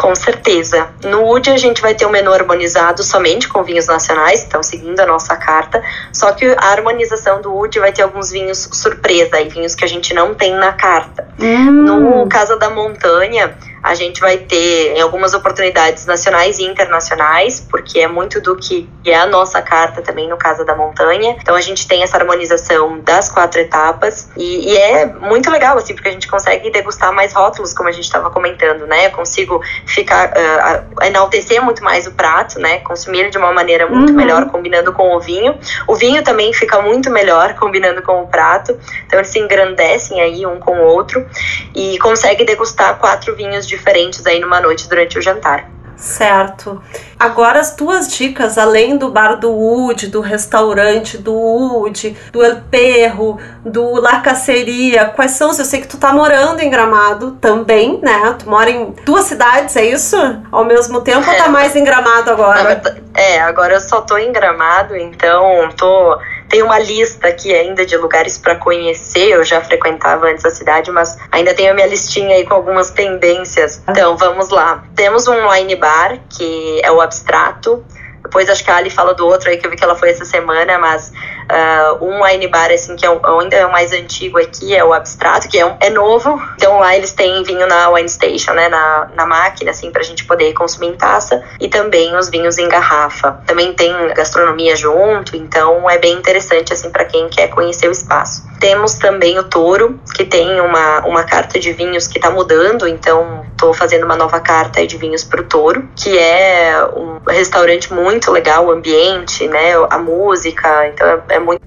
Com 0.02 0.16
certeza. 0.16 0.88
No 1.04 1.32
UD 1.32 1.48
a 1.48 1.56
gente 1.56 1.80
vai 1.80 1.94
ter 1.94 2.04
um 2.04 2.10
menu 2.10 2.32
harmonizado 2.32 3.04
somente 3.04 3.48
com 3.48 3.62
vinhos 3.62 3.86
nacionais, 3.86 4.42
então 4.42 4.60
seguindo 4.60 4.98
a 4.98 5.06
nossa 5.06 5.36
carta. 5.36 5.80
Só 6.12 6.32
que 6.32 6.44
a 6.44 6.72
harmonização 6.72 7.40
do 7.40 7.56
UD 7.56 7.78
vai 7.78 7.92
ter 7.92 8.02
alguns 8.02 8.32
vinhos 8.32 8.68
surpresa 8.72 9.40
e 9.40 9.48
vinhos 9.48 9.76
que 9.76 9.84
a 9.84 9.86
gente 9.86 10.12
não 10.12 10.34
tem 10.34 10.56
na 10.56 10.72
carta. 10.72 11.28
Hum. 11.38 11.70
No 11.70 12.28
Casa 12.28 12.56
da 12.56 12.68
Montanha, 12.68 13.56
a 13.82 13.94
gente 13.94 14.20
vai 14.20 14.38
ter 14.38 14.96
em 14.96 15.00
algumas 15.00 15.34
oportunidades 15.34 16.06
nacionais 16.06 16.58
e 16.58 16.64
internacionais, 16.64 17.60
porque 17.60 17.98
é 18.00 18.06
muito 18.06 18.40
do 18.40 18.54
que 18.54 18.88
é 19.04 19.16
a 19.16 19.26
nossa 19.26 19.60
carta 19.60 20.00
também 20.00 20.28
no 20.28 20.36
Casa 20.36 20.64
da 20.64 20.76
Montanha. 20.76 21.36
Então 21.40 21.56
a 21.56 21.60
gente 21.60 21.88
tem 21.88 22.02
essa 22.02 22.16
harmonização 22.16 23.00
das 23.00 23.28
quatro 23.28 23.60
etapas 23.60 24.30
e, 24.36 24.70
e 24.70 24.76
é 24.76 25.06
muito 25.06 25.50
legal, 25.50 25.76
assim, 25.76 25.94
porque 25.94 26.08
a 26.08 26.12
gente 26.12 26.28
consegue 26.28 26.70
degustar 26.70 27.12
mais 27.12 27.32
rótulos, 27.32 27.72
como 27.72 27.88
a 27.88 27.92
gente 27.92 28.04
estava 28.04 28.30
comentando, 28.30 28.86
né? 28.86 29.06
Eu 29.06 29.10
consigo 29.10 29.60
ficar, 29.84 30.30
uh, 30.30 31.04
enaltecer 31.04 31.60
muito 31.62 31.82
mais 31.82 32.06
o 32.06 32.12
prato, 32.12 32.60
né? 32.60 32.78
Consumir 32.80 33.20
ele 33.20 33.30
de 33.30 33.38
uma 33.38 33.52
maneira 33.52 33.86
muito 33.88 34.10
uhum. 34.10 34.16
melhor, 34.16 34.46
combinando 34.46 34.92
com 34.92 35.16
o 35.16 35.20
vinho. 35.20 35.58
O 35.88 35.96
vinho 35.96 36.22
também 36.22 36.52
fica 36.52 36.80
muito 36.80 37.10
melhor 37.10 37.54
combinando 37.58 38.00
com 38.02 38.22
o 38.22 38.28
prato. 38.28 38.78
Então 39.06 39.18
eles 39.18 39.28
se 39.28 39.40
engrandecem 39.40 40.20
aí 40.20 40.46
um 40.46 40.60
com 40.60 40.78
o 40.78 40.84
outro 40.84 41.26
e 41.74 41.98
consegue 41.98 42.44
degustar 42.44 42.98
quatro 42.98 43.34
vinhos 43.34 43.66
diferentes 43.72 44.26
aí 44.26 44.38
numa 44.38 44.60
noite 44.60 44.88
durante 44.88 45.18
o 45.18 45.22
jantar. 45.22 45.70
Certo. 46.02 46.82
Agora 47.16 47.60
as 47.60 47.76
tuas 47.76 48.08
dicas, 48.08 48.58
além 48.58 48.96
do 48.96 49.08
bar 49.08 49.36
do 49.36 49.52
Wood, 49.52 50.08
do 50.08 50.20
restaurante 50.20 51.16
do 51.16 51.32
Wood, 51.32 52.16
do 52.32 52.42
El 52.42 52.60
Perro, 52.68 53.38
do 53.64 54.00
La 54.00 54.18
Caceria, 54.18 55.04
quais 55.04 55.30
são? 55.30 55.50
Eu 55.50 55.64
sei 55.64 55.80
que 55.80 55.86
tu 55.86 55.98
tá 55.98 56.12
morando 56.12 56.60
em 56.60 56.68
Gramado 56.68 57.32
também, 57.40 58.00
né? 58.02 58.34
Tu 58.36 58.50
mora 58.50 58.68
em 58.68 58.92
duas 59.04 59.26
cidades, 59.26 59.76
é 59.76 59.84
isso? 59.84 60.16
Ao 60.50 60.64
mesmo 60.64 61.00
tempo 61.02 61.24
é. 61.24 61.30
ou 61.30 61.36
tá 61.36 61.46
mais 61.48 61.76
em 61.76 61.84
Gramado 61.84 62.32
agora? 62.32 62.82
É, 63.14 63.40
agora 63.40 63.74
eu 63.74 63.80
só 63.80 64.00
tô 64.00 64.18
em 64.18 64.32
Gramado, 64.32 64.96
então 64.96 65.68
tô 65.76 66.18
tem 66.52 66.62
uma 66.62 66.78
lista 66.78 67.28
aqui 67.28 67.52
ainda 67.54 67.86
de 67.86 67.96
lugares 67.96 68.36
para 68.36 68.54
conhecer. 68.54 69.30
Eu 69.30 69.42
já 69.42 69.62
frequentava 69.62 70.26
antes 70.26 70.44
a 70.44 70.50
cidade, 70.50 70.90
mas 70.90 71.16
ainda 71.30 71.54
tenho 71.54 71.70
a 71.70 71.74
minha 71.74 71.86
listinha 71.86 72.36
aí 72.36 72.44
com 72.44 72.52
algumas 72.52 72.90
tendências. 72.90 73.82
Então, 73.88 74.18
vamos 74.18 74.50
lá. 74.50 74.84
Temos 74.94 75.26
um 75.26 75.48
wine 75.48 75.76
bar, 75.76 76.18
que 76.28 76.80
é 76.84 76.92
o 76.92 77.00
Abstrato. 77.00 77.82
Depois 78.22 78.50
acho 78.50 78.62
que 78.62 78.70
a 78.70 78.76
Ali 78.76 78.90
fala 78.90 79.14
do 79.14 79.26
outro 79.26 79.48
aí 79.48 79.56
que 79.56 79.66
eu 79.66 79.70
vi 79.70 79.76
que 79.78 79.82
ela 79.82 79.96
foi 79.96 80.10
essa 80.10 80.26
semana, 80.26 80.78
mas 80.78 81.10
uh, 81.52 82.04
um 82.04 82.24
wine 82.24 82.48
bar 82.48 82.70
assim 82.70 82.96
que 82.96 83.04
é 83.04 83.08
ainda 83.08 83.56
é 83.56 83.66
o 83.66 83.70
mais 83.70 83.92
antigo 83.92 84.38
aqui 84.38 84.74
é 84.74 84.82
o 84.82 84.92
Abstrato, 84.92 85.48
que 85.48 85.58
é, 85.58 85.66
um, 85.66 85.76
é 85.78 85.90
novo. 85.90 86.40
Então 86.54 86.78
lá 86.78 86.96
eles 86.96 87.12
têm 87.12 87.42
vinho 87.42 87.66
na 87.66 87.90
wine 87.90 88.08
station, 88.08 88.52
né, 88.52 88.68
na, 88.68 89.10
na 89.14 89.26
máquina 89.26 89.70
assim 89.70 89.90
pra 89.90 90.02
gente 90.02 90.24
poder 90.24 90.52
consumir 90.54 90.88
em 90.88 90.94
taça 90.94 91.42
e 91.60 91.68
também 91.68 92.16
os 92.16 92.28
vinhos 92.28 92.58
em 92.58 92.68
garrafa. 92.68 93.42
Também 93.46 93.72
tem 93.74 93.92
gastronomia 94.14 94.74
junto, 94.74 95.36
então 95.36 95.88
é 95.88 95.98
bem 95.98 96.14
interessante 96.14 96.72
assim 96.72 96.90
para 96.90 97.04
quem 97.04 97.28
quer 97.28 97.48
conhecer 97.48 97.88
o 97.88 97.92
espaço. 97.92 98.42
Temos 98.60 98.94
também 98.94 99.38
o 99.38 99.44
Toro, 99.44 99.98
que 100.14 100.24
tem 100.24 100.60
uma, 100.60 101.00
uma 101.00 101.24
carta 101.24 101.58
de 101.58 101.72
vinhos 101.72 102.06
que 102.06 102.18
está 102.18 102.30
mudando, 102.30 102.86
então 102.86 103.44
estou 103.50 103.74
fazendo 103.74 104.04
uma 104.04 104.16
nova 104.16 104.40
carta 104.40 104.86
de 104.86 104.96
vinhos 104.96 105.24
para 105.24 105.40
o 105.40 105.44
Toro, 105.44 105.88
que 105.96 106.16
é 106.16 106.76
um 106.96 107.18
restaurante 107.28 107.92
muito 107.92 108.30
legal, 108.30 108.66
o 108.66 108.70
ambiente, 108.70 109.48
né, 109.48 109.72
a 109.90 109.98
música, 109.98 110.88
então 110.88 111.06
é, 111.06 111.36
é 111.36 111.38
muito. 111.42 111.62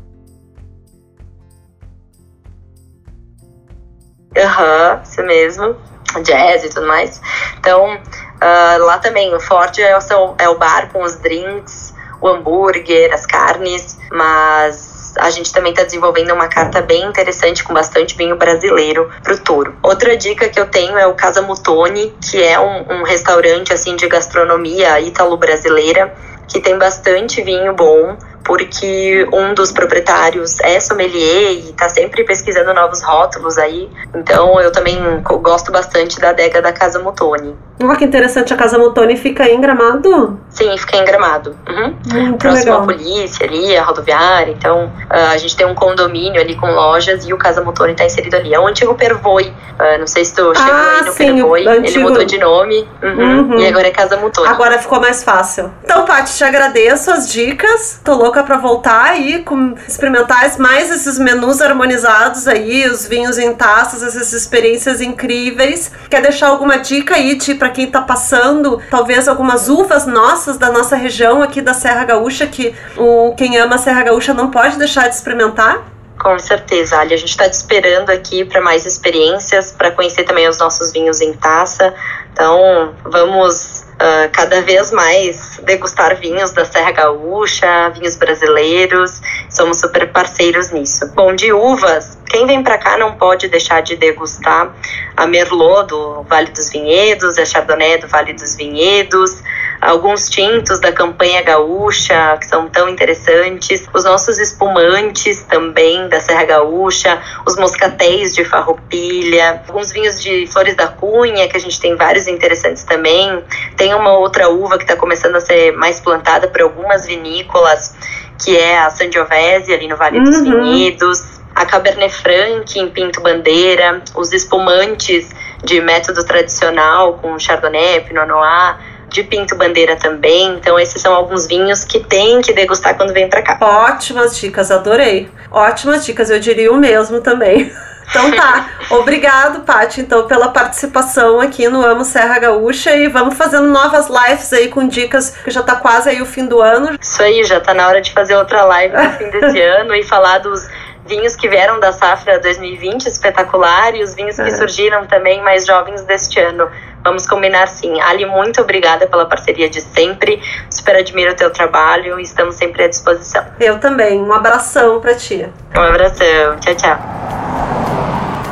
Aham, 4.37 4.95
uhum, 4.95 5.01
isso 5.03 5.23
mesmo. 5.23 5.75
Jazz 6.23 6.63
e 6.63 6.69
tudo 6.69 6.87
mais. 6.87 7.21
Então, 7.59 7.95
uh, 7.95 8.85
lá 8.85 8.97
também, 8.99 9.33
o 9.33 9.39
forte 9.39 9.81
é 9.81 9.97
o, 9.97 10.35
é 10.37 10.49
o 10.49 10.57
bar 10.57 10.91
com 10.91 11.01
os 11.03 11.15
drinks, 11.17 11.93
o 12.21 12.27
hambúrguer, 12.27 13.13
as 13.13 13.25
carnes, 13.25 13.97
mas 14.11 15.13
a 15.17 15.29
gente 15.29 15.51
também 15.53 15.71
está 15.71 15.83
desenvolvendo 15.83 16.33
uma 16.33 16.47
carta 16.47 16.81
bem 16.81 17.03
interessante 17.05 17.63
com 17.63 17.73
bastante 17.73 18.15
vinho 18.15 18.35
brasileiro 18.35 19.09
para 19.23 19.33
o 19.33 19.39
touro. 19.39 19.75
Outra 19.81 20.15
dica 20.17 20.49
que 20.49 20.59
eu 20.59 20.67
tenho 20.67 20.97
é 20.97 21.07
o 21.07 21.13
Casa 21.13 21.41
Mutoni, 21.41 22.13
que 22.21 22.41
é 22.41 22.59
um, 22.59 22.99
um 22.99 23.03
restaurante 23.03 23.73
assim 23.73 23.95
de 23.95 24.07
gastronomia 24.07 24.99
ítalo-brasileira 24.99 26.13
que 26.47 26.59
tem 26.59 26.77
bastante 26.77 27.41
vinho 27.41 27.73
bom, 27.73 28.17
porque 28.45 29.27
um 29.33 29.53
dos 29.53 29.71
proprietários 29.71 30.59
é 30.61 30.79
sommelier 30.79 31.51
e 31.51 31.69
está 31.71 31.89
sempre 31.89 32.23
pesquisando 32.23 32.73
novos 32.73 33.01
rótulos 33.03 33.57
aí. 33.57 33.89
Então 34.15 34.61
eu 34.61 34.71
também 34.71 34.97
gosto 35.41 35.71
bastante 35.71 36.19
da 36.19 36.29
adega 36.29 36.61
da 36.61 36.71
Casa 36.71 36.99
Mutoni. 36.99 37.55
Olha 37.83 37.97
que 37.97 38.05
interessante, 38.05 38.53
a 38.53 38.55
Casa 38.57 38.77
Mutoni 38.77 39.17
fica 39.17 39.49
em 39.49 39.59
Gramado? 39.59 40.39
Sim, 40.49 40.77
fica 40.77 40.95
em 40.97 41.03
Gramado. 41.03 41.55
Uhum. 41.67 41.95
Muito 42.13 42.37
Próximo 42.37 42.71
legal. 42.71 42.81
à 42.81 42.85
polícia 42.85 43.45
ali, 43.45 43.75
a 43.75 43.83
rodoviária. 43.83 44.51
Então 44.51 44.85
uh, 44.85 45.31
a 45.33 45.37
gente 45.37 45.57
tem 45.57 45.65
um 45.65 45.75
condomínio 45.75 46.39
ali 46.39 46.55
com 46.55 46.67
lojas 46.67 47.25
e 47.25 47.33
o 47.33 47.37
Casa 47.37 47.61
Mutoni 47.61 47.91
está 47.91 48.05
inserido 48.05 48.35
ali. 48.37 48.53
É 48.53 48.59
o 48.59 48.65
antigo 48.67 48.93
Pervoi. 48.95 49.51
Uh, 49.77 49.99
não 49.99 50.07
sei 50.07 50.23
se 50.23 50.33
tu 50.33 50.53
chegou 50.55 50.71
Ah, 50.73 50.97
aí 51.01 51.05
no 51.05 51.11
sim, 51.11 51.33
Pervoi. 51.35 51.65
o 51.67 51.69
Ele 51.71 51.79
antigo- 51.79 52.09
mudou 52.09 52.23
de 52.23 52.37
nome. 52.37 52.87
Uhum. 53.03 53.39
Uhum. 53.51 53.59
E 53.59 53.67
agora 53.67 53.87
é 53.87 53.91
Casa 53.91 54.15
Mutoni. 54.15 54.47
Agora 54.47 54.77
ficou 54.79 55.01
mais 55.01 55.23
fácil. 55.23 55.69
Então, 55.83 56.05
Paty, 56.05 56.33
te 56.37 56.43
agradeço 56.45 57.11
as 57.11 57.29
dicas. 57.29 57.99
Tô 58.05 58.13
louca 58.15 58.34
pra 58.43 58.57
voltar 58.57 59.05
aí, 59.05 59.43
com, 59.43 59.75
experimentar 59.87 60.35
mais 60.57 60.91
esses 60.91 61.17
menus 61.17 61.61
harmonizados 61.61 62.47
aí, 62.47 62.87
os 62.87 63.07
vinhos 63.07 63.37
em 63.37 63.53
taças, 63.53 64.03
essas 64.03 64.33
experiências 64.33 65.01
incríveis. 65.01 65.91
Quer 66.09 66.21
deixar 66.21 66.47
alguma 66.47 66.77
dica 66.77 67.15
aí, 67.15 67.37
Ti, 67.37 67.55
pra 67.55 67.69
quem 67.69 67.89
tá 67.89 68.01
passando, 68.01 68.81
talvez 68.89 69.27
algumas 69.27 69.69
uvas 69.69 70.05
nossas 70.05 70.57
da 70.57 70.71
nossa 70.71 70.95
região 70.95 71.41
aqui 71.41 71.61
da 71.61 71.73
Serra 71.73 72.05
Gaúcha, 72.05 72.47
que 72.47 72.75
o, 72.97 73.33
quem 73.35 73.57
ama 73.57 73.75
a 73.75 73.77
Serra 73.77 74.03
Gaúcha 74.03 74.33
não 74.33 74.51
pode 74.51 74.77
deixar 74.77 75.07
de 75.07 75.15
experimentar? 75.15 75.95
Com 76.19 76.39
certeza, 76.39 76.97
Ali. 76.97 77.13
A 77.13 77.17
gente 77.17 77.29
está 77.29 77.47
te 77.49 77.53
esperando 77.53 78.09
aqui 78.09 78.45
para 78.45 78.61
mais 78.61 78.85
experiências, 78.85 79.71
para 79.71 79.91
conhecer 79.91 80.23
também 80.23 80.47
os 80.47 80.57
nossos 80.57 80.91
vinhos 80.91 81.21
em 81.21 81.33
taça. 81.33 81.93
Então, 82.31 82.93
vamos 83.03 83.84
ah, 83.97 84.29
cada 84.31 84.61
vez 84.61 84.91
mais 84.91 85.59
degustar 85.63 86.15
vinhos 86.17 86.51
da 86.51 86.65
Serra 86.65 86.91
Gaúcha, 86.91 87.89
vinhos 87.89 88.17
brasileiros. 88.17 89.21
Somos 89.49 89.79
super 89.79 90.11
parceiros 90.11 90.71
nisso. 90.71 91.07
Bom, 91.15 91.33
de 91.33 91.53
uvas, 91.53 92.17
quem 92.25 92.45
vem 92.45 92.61
para 92.61 92.77
cá 92.77 92.97
não 92.97 93.15
pode 93.15 93.47
deixar 93.47 93.81
de 93.81 93.95
degustar 93.95 94.73
a 95.15 95.25
Merlot 95.25 95.87
do 95.87 96.23
Vale 96.23 96.51
dos 96.51 96.69
Vinhedos, 96.69 97.37
a 97.37 97.45
Chardonnay 97.45 97.97
do 97.97 98.07
Vale 98.07 98.33
dos 98.33 98.55
Vinhedos, 98.55 99.41
alguns 99.85 100.29
tintos 100.29 100.79
da 100.79 100.91
campanha 100.91 101.41
gaúcha 101.43 102.37
que 102.39 102.47
são 102.47 102.67
tão 102.67 102.89
interessantes, 102.89 103.87
os 103.93 104.03
nossos 104.03 104.39
espumantes 104.39 105.43
também 105.43 106.09
da 106.09 106.19
Serra 106.19 106.43
Gaúcha, 106.45 107.21
os 107.45 107.55
moscatéis 107.55 108.33
de 108.33 108.43
farroupilha, 108.43 109.61
alguns 109.67 109.91
vinhos 109.91 110.21
de 110.21 110.47
Flores 110.47 110.75
da 110.75 110.87
Cunha 110.87 111.47
que 111.47 111.55
a 111.55 111.59
gente 111.59 111.79
tem 111.79 111.95
vários 111.95 112.27
interessantes 112.27 112.83
também. 112.83 113.43
Tem 113.77 113.93
uma 113.93 114.17
outra 114.17 114.49
uva 114.49 114.77
que 114.77 114.83
está 114.83 114.95
começando 114.95 115.35
a 115.35 115.39
ser 115.39 115.71
mais 115.73 115.99
plantada 115.99 116.47
por 116.47 116.61
algumas 116.61 117.05
vinícolas, 117.05 117.95
que 118.43 118.57
é 118.57 118.79
a 118.79 118.89
Sangiovese 118.89 119.73
ali 119.73 119.87
no 119.87 119.95
Vale 119.95 120.19
dos 120.19 120.37
Uhum. 120.37 120.63
Vinhedos. 120.63 121.35
A 121.53 121.65
Cabernet 121.65 122.13
Franc 122.13 122.77
em 122.77 122.89
Pinto 122.89 123.21
Bandeira, 123.21 124.01
os 124.13 124.33
espumantes 124.33 125.29
de 125.63 125.79
método 125.79 126.25
tradicional 126.25 127.13
com 127.13 127.39
Chardonnay, 127.39 128.01
Pinot 128.01 128.27
Noir, 128.27 128.77
de 129.15 129.23
Pinto 129.23 129.55
Bandeira 129.55 129.95
também. 129.95 130.55
Então 130.57 130.77
esses 130.77 131.01
são 131.01 131.13
alguns 131.15 131.47
vinhos 131.47 131.83
que 131.85 131.99
tem 132.01 132.41
que 132.41 132.51
degustar 132.53 132.95
quando 132.95 133.13
vem 133.13 133.29
para 133.29 133.41
cá. 133.41 133.57
Ótimas 133.61 134.37
dicas, 134.37 134.69
adorei. 134.71 135.29
Ótimas 135.49 136.05
dicas, 136.05 136.29
eu 136.29 136.39
diria 136.39 136.71
o 136.71 136.77
mesmo 136.77 137.21
também. 137.21 137.71
Então 138.07 138.29
tá, 138.33 138.69
obrigado, 138.91 139.61
Paty, 139.61 140.01
então, 140.01 140.27
pela 140.27 140.49
participação 140.49 141.41
aqui 141.41 141.67
no 141.67 141.83
Amo 141.83 142.05
Serra 142.05 142.37
Gaúcha 142.37 142.95
e 142.95 143.07
vamos 143.07 143.35
fazendo 143.35 143.67
novas 143.67 144.07
lives 144.09 144.53
aí 144.53 144.67
com 144.67 144.87
dicas, 144.87 145.31
que 145.43 145.49
já 145.49 145.63
tá 145.63 145.75
quase 145.77 146.11
aí 146.11 146.21
o 146.21 146.25
fim 146.25 146.45
do 146.45 146.61
ano. 146.61 146.95
Isso 147.01 147.23
aí, 147.23 147.43
já 147.43 147.59
tá 147.59 147.73
na 147.73 147.87
hora 147.87 148.01
de 148.01 148.13
fazer 148.13 148.35
outra 148.35 148.63
live 148.63 148.95
no 148.95 149.09
fim 149.13 149.27
desse 149.31 149.57
ano 149.81 149.95
e 149.95 150.03
falar 150.03 150.37
dos 150.37 150.67
vinhos 151.07 151.35
que 151.35 151.49
vieram 151.49 151.79
da 151.79 151.91
safra 151.91 152.37
2020 152.39 153.07
espetacular 153.07 153.95
e 153.95 154.03
os 154.03 154.13
vinhos 154.13 154.35
que 154.35 154.41
É. 154.43 154.51
surgiram 154.51 155.07
também 155.07 155.41
mais 155.41 155.65
jovens 155.65 156.03
deste 156.03 156.39
ano. 156.39 156.69
Vamos 157.05 157.27
combinar 157.27 157.67
sim. 157.67 158.01
Ali, 158.01 158.25
muito 158.25 158.59
obrigada 158.59 159.05
pela 159.05 159.27
parceria 159.27 159.69
de 159.69 159.79
sempre. 159.79 160.41
Super 160.71 160.95
admiro 160.95 161.31
o 161.31 161.35
teu 161.35 161.51
trabalho 161.51 162.19
e 162.19 162.23
estamos 162.23 162.55
sempre 162.55 162.83
à 162.83 162.87
disposição. 162.87 163.45
Eu 163.59 163.79
também, 163.79 164.19
um 164.19 164.33
abração 164.33 164.99
pra 164.99 165.13
ti. 165.13 165.47
Um 165.75 165.81
abração. 165.81 166.59
Tchau, 166.59 166.75
tchau. 166.75 166.99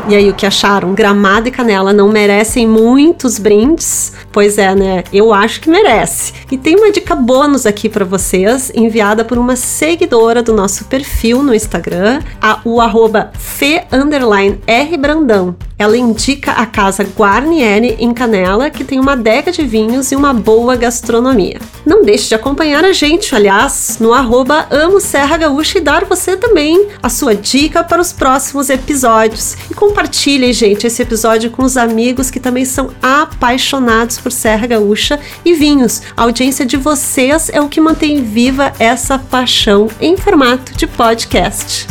E 0.07 0.15
aí, 0.15 0.29
o 0.29 0.33
que 0.33 0.45
acharam? 0.45 0.93
Gramado 0.93 1.47
e 1.47 1.51
Canela 1.51 1.93
não 1.93 2.09
merecem 2.09 2.67
muitos 2.67 3.39
brindes? 3.39 4.13
Pois 4.33 4.57
é, 4.57 4.75
né? 4.75 5.03
Eu 5.13 5.33
acho 5.33 5.61
que 5.61 5.69
merece. 5.69 6.33
E 6.51 6.57
tem 6.57 6.75
uma 6.75 6.91
dica 6.91 7.15
bônus 7.15 7.65
aqui 7.65 7.87
para 7.87 8.03
vocês, 8.03 8.69
enviada 8.75 9.23
por 9.23 9.37
uma 9.37 9.55
seguidora 9.55 10.43
do 10.43 10.53
nosso 10.53 10.85
perfil 10.85 11.41
no 11.41 11.55
Instagram, 11.55 12.21
a, 12.41 12.59
o 12.65 12.81
arroba 12.81 13.31
fe, 13.33 13.81
underline, 13.93 14.59
R 14.67 14.97
Brandão. 14.97 15.55
Ela 15.77 15.97
indica 15.97 16.51
a 16.51 16.65
casa 16.65 17.03
Guarnieri 17.03 17.95
em 17.99 18.13
Canela, 18.13 18.69
que 18.69 18.83
tem 18.83 18.99
uma 18.99 19.13
adega 19.13 19.51
de 19.51 19.63
vinhos 19.63 20.11
e 20.11 20.15
uma 20.15 20.33
boa 20.33 20.75
gastronomia. 20.75 21.59
Não 21.85 22.03
deixe 22.03 22.29
de 22.29 22.35
acompanhar 22.35 22.85
a 22.85 22.93
gente, 22.93 23.35
aliás, 23.35 23.97
no 23.99 24.13
arroba 24.13 24.67
Amo 24.69 24.99
Serra 24.99 25.37
Gaúcha 25.37 25.77
e 25.77 25.81
dar 25.81 26.05
você 26.05 26.37
também 26.37 26.87
a 27.01 27.09
sua 27.09 27.35
dica 27.35 27.83
para 27.83 28.01
os 28.01 28.13
próximos 28.13 28.69
episódios. 28.69 29.57
E 29.69 29.73
compartilhem, 29.73 30.53
gente, 30.53 30.87
esse 30.87 31.01
episódio 31.01 31.49
com 31.49 31.63
os 31.63 31.77
amigos 31.77 32.29
que 32.29 32.39
também 32.39 32.65
são 32.65 32.91
apaixonados 33.01 34.17
por 34.17 34.31
Serra 34.31 34.67
Gaúcha 34.67 35.19
e 35.43 35.53
vinhos. 35.53 36.01
A 36.15 36.23
audiência 36.23 36.65
de 36.65 36.77
vocês 36.77 37.49
é 37.51 37.61
o 37.61 37.69
que 37.69 37.81
mantém 37.81 38.23
viva 38.23 38.73
essa 38.79 39.17
paixão 39.17 39.87
em 39.99 40.15
formato 40.15 40.73
de 40.75 40.87
podcast. 40.87 41.87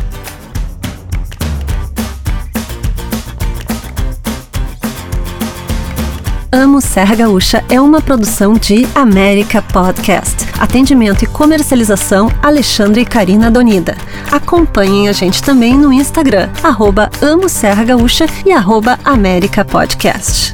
Amo 6.54 6.82
Serra 6.82 7.14
Gaúcha 7.14 7.64
é 7.70 7.80
uma 7.80 8.02
produção 8.02 8.52
de 8.52 8.86
América 8.94 9.62
Podcast. 9.62 10.46
Atendimento 10.60 11.22
e 11.22 11.26
comercialização 11.26 12.30
Alexandre 12.42 13.00
e 13.00 13.04
Karina 13.06 13.50
Donida. 13.50 13.96
Acompanhem 14.30 15.08
a 15.08 15.12
gente 15.12 15.42
também 15.42 15.74
no 15.74 15.90
Instagram, 15.90 16.50
arroba 16.62 17.10
Amo 17.22 17.48
Serra 17.48 17.84
Gaúcha 17.84 18.26
e 18.44 18.52
arroba 18.52 18.98
América 19.02 19.64
Podcast. 19.64 20.52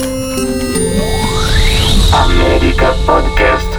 América 2.13 2.95
Podcast. 3.05 3.78